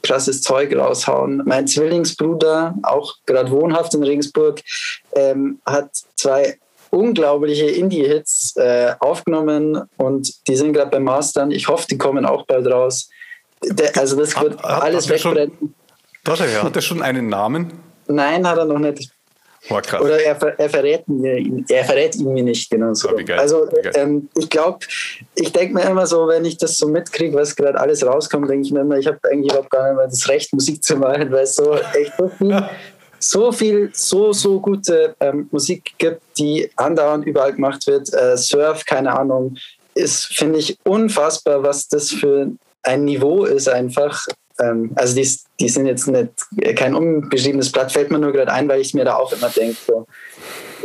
[0.02, 1.42] krasses Zeug raushauen.
[1.44, 4.62] Mein Zwillingsbruder, auch gerade wohnhaft in Regensburg,
[5.14, 6.59] ähm, hat zwei
[6.90, 11.50] unglaubliche Indie-Hits äh, aufgenommen und die sind gerade beim Mastern.
[11.50, 13.09] Ich hoffe, die kommen auch bald raus.
[13.64, 15.74] Der, also das wird hat, alles hat wegbrennen.
[16.26, 17.72] Schon, hat er schon einen Namen?
[18.09, 19.11] Nein, hat er noch nicht.
[19.68, 20.00] Boah, krass.
[20.00, 23.10] Oder er, er, verrät mir, er verrät ihn mir nicht, genau so.
[23.10, 24.78] Oh, also ähm, ich glaube,
[25.34, 28.66] ich denke mir immer so, wenn ich das so mitkriege, was gerade alles rauskommt, denke
[28.66, 31.30] ich mir immer, ich habe eigentlich überhaupt gar nicht mehr das Recht, Musik zu machen,
[31.32, 32.68] weil es so echt so viel,
[33.18, 38.12] so, viel, so, so gute ähm, Musik gibt, die andauernd überall gemacht wird.
[38.14, 39.56] Äh, Surf, keine Ahnung,
[39.94, 42.50] ist, finde ich, unfassbar, was das für
[42.82, 44.26] ein Niveau ist einfach.
[44.61, 45.28] Ähm, also die,
[45.61, 46.30] die sind jetzt nicht
[46.76, 49.76] kein unbeschriebenes Blatt, fällt mir nur gerade ein, weil ich mir da auch immer denke,
[49.86, 50.07] so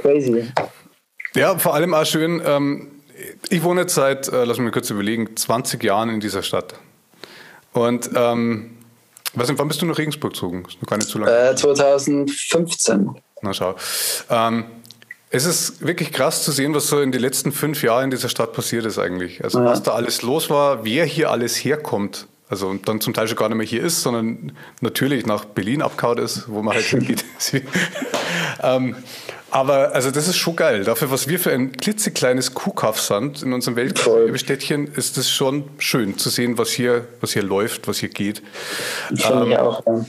[0.01, 0.51] crazy.
[1.35, 2.91] Ja, vor allem auch schön, ähm,
[3.49, 6.75] ich wohne jetzt seit, äh, lass mich kurz überlegen, 20 Jahren in dieser Stadt.
[7.73, 8.77] Und ähm,
[9.33, 10.65] was, wann bist du nach Regensburg gezogen?
[10.67, 11.51] Ist noch gar nicht zu lange.
[11.51, 13.11] Äh, 2015.
[13.41, 13.75] Na schau.
[14.29, 14.65] Ähm,
[15.29, 18.27] es ist wirklich krass zu sehen, was so in den letzten fünf Jahren in dieser
[18.27, 19.41] Stadt passiert ist eigentlich.
[19.43, 19.65] Also ja.
[19.65, 22.27] was da alles los war, wer hier alles herkommt.
[22.51, 25.81] Also und dann zum Teil schon gar nicht mehr hier ist, sondern natürlich nach Berlin
[25.81, 27.23] abgehauen ist, wo man halt hingeht.
[28.61, 28.97] ähm,
[29.49, 30.83] aber also das ist schon geil.
[30.83, 36.17] Dafür, was wir für ein klitzekleines Kuhkaff sind in unserem Weltstädtchen, ist es schon schön
[36.17, 38.43] zu sehen, was hier, was hier läuft, was hier geht.
[39.11, 40.05] Ähm, auch, ja.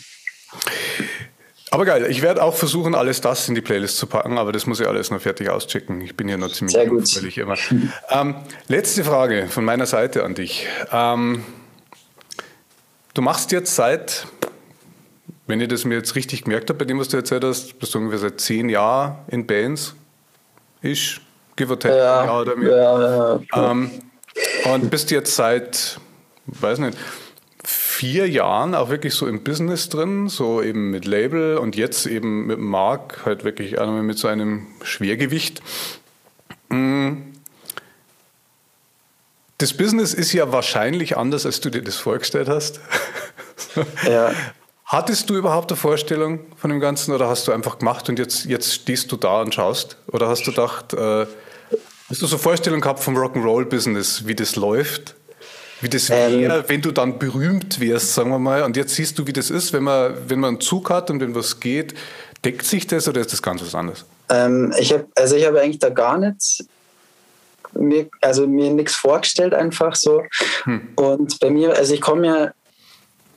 [1.71, 4.67] Aber geil, ich werde auch versuchen, alles das in die Playlist zu packen, aber das
[4.67, 6.01] muss ich alles noch fertig auschecken.
[6.01, 7.37] Ich bin ja noch ziemlich Sehr gut.
[7.37, 7.57] immer.
[8.11, 8.35] Ähm,
[8.67, 10.67] letzte Frage von meiner Seite an dich.
[10.93, 11.45] Ähm,
[13.15, 14.27] Du machst jetzt seit,
[15.47, 17.95] wenn ich das mir jetzt richtig gemerkt habe, bei dem, was du erzählt hast, bist
[17.95, 19.95] du ungefähr seit zehn Jahren in Bands.
[20.81, 21.21] Ich,
[21.57, 22.71] give or take, ja, Jahr oder mehr.
[22.71, 23.91] Ja, ja, ähm,
[24.65, 26.01] und bist jetzt seit,
[26.47, 26.97] weiß nicht,
[27.65, 32.47] vier Jahren auch wirklich so im Business drin, so eben mit Label und jetzt eben
[32.47, 35.61] mit Mark, halt wirklich einmal mit so einem Schwergewicht.
[36.71, 37.32] Mhm
[39.63, 42.81] das Business ist ja wahrscheinlich anders, als du dir das vorgestellt hast.
[44.07, 44.33] Ja.
[44.85, 48.45] Hattest du überhaupt eine Vorstellung von dem Ganzen oder hast du einfach gemacht und jetzt,
[48.45, 49.97] jetzt stehst du da und schaust?
[50.09, 51.27] Oder hast du gedacht, äh,
[52.11, 55.15] hast du so eine Vorstellung gehabt vom Rock'n'Roll-Business, wie das läuft?
[55.81, 59.19] Wie das wäre, ähm, wenn du dann berühmt wärst, sagen wir mal, und jetzt siehst
[59.19, 61.95] du, wie das ist, wenn man, wenn man einen Zug hat und wenn was geht,
[62.45, 64.05] deckt sich das oder ist das ganz was anderes?
[64.29, 66.65] Ähm, ich habe also ich habe eigentlich da gar nicht
[67.75, 70.23] mir, also mir nichts vorgestellt einfach so.
[70.65, 70.89] Hm.
[70.97, 72.53] Und bei mir, also ich komme ja,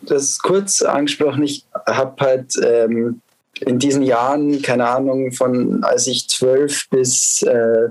[0.02, 3.22] das ist kurz angesprochen, ich habe halt ähm,
[3.62, 7.90] in diesen Jahren, keine Ahnung, von als ich zwölf bis, äh,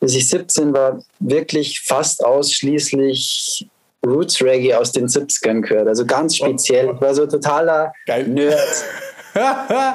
[0.00, 3.68] bis ich 17 war, wirklich fast ausschließlich
[4.04, 5.88] Roots Reggae aus den 70ern gehört.
[5.88, 6.92] Also ganz speziell.
[6.94, 8.28] Ich war so totaler Geil.
[8.28, 8.58] Nerd.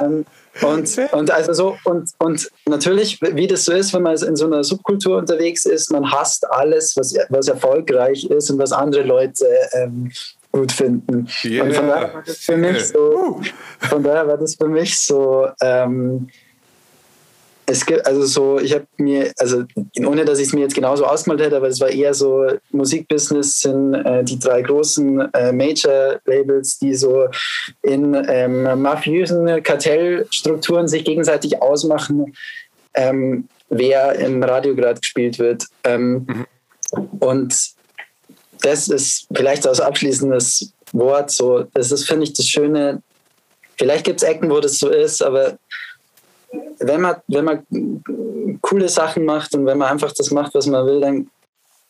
[0.02, 0.26] Ähm,
[0.62, 4.46] und, und also so, und, und natürlich, wie das so ist, wenn man in so
[4.46, 9.46] einer Subkultur unterwegs ist, man hasst alles, was, was erfolgreich ist und was andere Leute
[9.74, 10.12] ähm,
[10.52, 11.28] gut finden.
[11.44, 11.64] Yeah.
[11.64, 13.42] Und von daher war das für mich so,
[13.80, 16.28] von daher war das für mich so ähm,
[17.68, 19.64] es gibt also so, ich habe mir, also
[20.06, 23.62] ohne dass ich es mir jetzt genauso ausgemalt hätte, aber es war eher so, Musikbusiness
[23.62, 27.28] sind äh, die drei großen äh, Major-Labels, die so
[27.82, 32.36] in ähm, mafiösen Kartellstrukturen sich gegenseitig ausmachen,
[32.94, 35.66] ähm, wer im Radio gerade gespielt wird.
[35.84, 36.46] Ähm, mhm.
[37.20, 37.72] Und
[38.62, 43.02] das ist vielleicht als abschließendes Wort so, das ist, finde ich, das Schöne.
[43.78, 45.58] Vielleicht gibt es Ecken, wo das so ist, aber
[46.80, 50.86] wenn man, wenn man coole Sachen macht und wenn man einfach das macht, was man
[50.86, 51.30] will, dann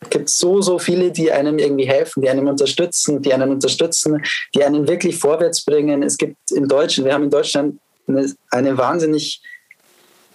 [0.09, 4.21] gibt es so, so viele, die einem irgendwie helfen, die einem unterstützen, die einen unterstützen,
[4.53, 6.03] die einen wirklich vorwärts bringen.
[6.03, 9.41] Es gibt in Deutschland, wir haben in Deutschland eine, eine wahnsinnig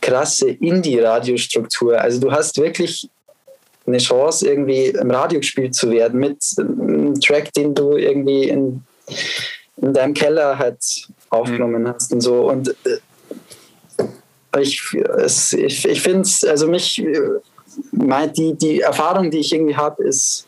[0.00, 2.00] krasse Indie-Radiostruktur.
[2.00, 3.08] Also du hast wirklich
[3.86, 8.82] eine Chance, irgendwie im Radio gespielt zu werden mit einem Track, den du irgendwie in,
[9.76, 11.88] in deinem Keller halt aufgenommen mhm.
[11.88, 12.48] hast und so.
[12.48, 12.74] Und
[14.58, 14.82] ich,
[15.52, 17.02] ich, ich finde es, also mich,
[17.92, 20.46] mein, die, die Erfahrung, die ich irgendwie habe, ist,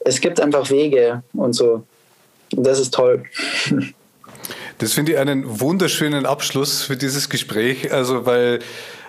[0.00, 1.84] es gibt einfach Wege und so.
[2.56, 3.24] Und das ist toll.
[4.78, 8.60] Das finde ich einen wunderschönen Abschluss für dieses Gespräch, also weil,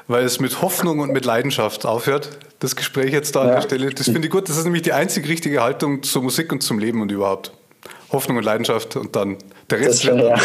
[0.07, 3.49] weil es mit Hoffnung und mit Leidenschaft aufhört, das Gespräch jetzt da ja.
[3.49, 3.89] an der Stelle.
[3.89, 6.77] Das finde ich gut, das ist nämlich die einzig richtige Haltung zur Musik und zum
[6.77, 7.53] Leben und überhaupt.
[8.11, 9.37] Hoffnung und Leidenschaft und dann
[9.69, 10.03] der Rest.
[10.03, 10.35] Schon, ja.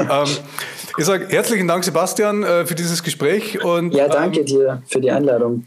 [0.00, 0.28] ähm,
[0.96, 3.62] ich sage herzlichen Dank, Sebastian, äh, für dieses Gespräch.
[3.62, 5.66] Und, ja, danke ähm, dir für die Einladung.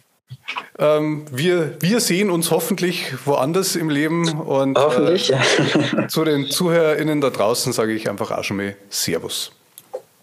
[0.79, 4.39] Ähm, wir, wir sehen uns hoffentlich woanders im Leben.
[4.39, 5.37] Und, hoffentlich, äh,
[5.97, 6.07] ja.
[6.07, 9.51] zu den ZuhörerInnen da draußen sage ich einfach auch schon mal Servus.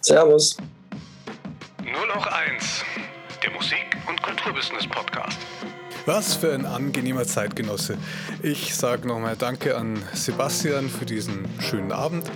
[0.01, 0.57] Servus.
[1.79, 2.83] 001,
[3.43, 5.37] der Musik- und Kulturbusiness Podcast.
[6.05, 7.97] Was für ein angenehmer Zeitgenosse.
[8.43, 12.29] Ich sage nochmal Danke an Sebastian für diesen schönen Abend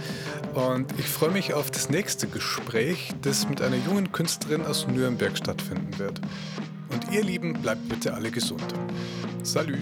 [0.56, 5.38] und ich freue mich auf das nächste Gespräch, das mit einer jungen Künstlerin aus Nürnberg
[5.38, 6.20] stattfinden wird.
[6.90, 8.74] Und ihr Lieben, bleibt bitte alle gesund.
[9.44, 9.78] Salut!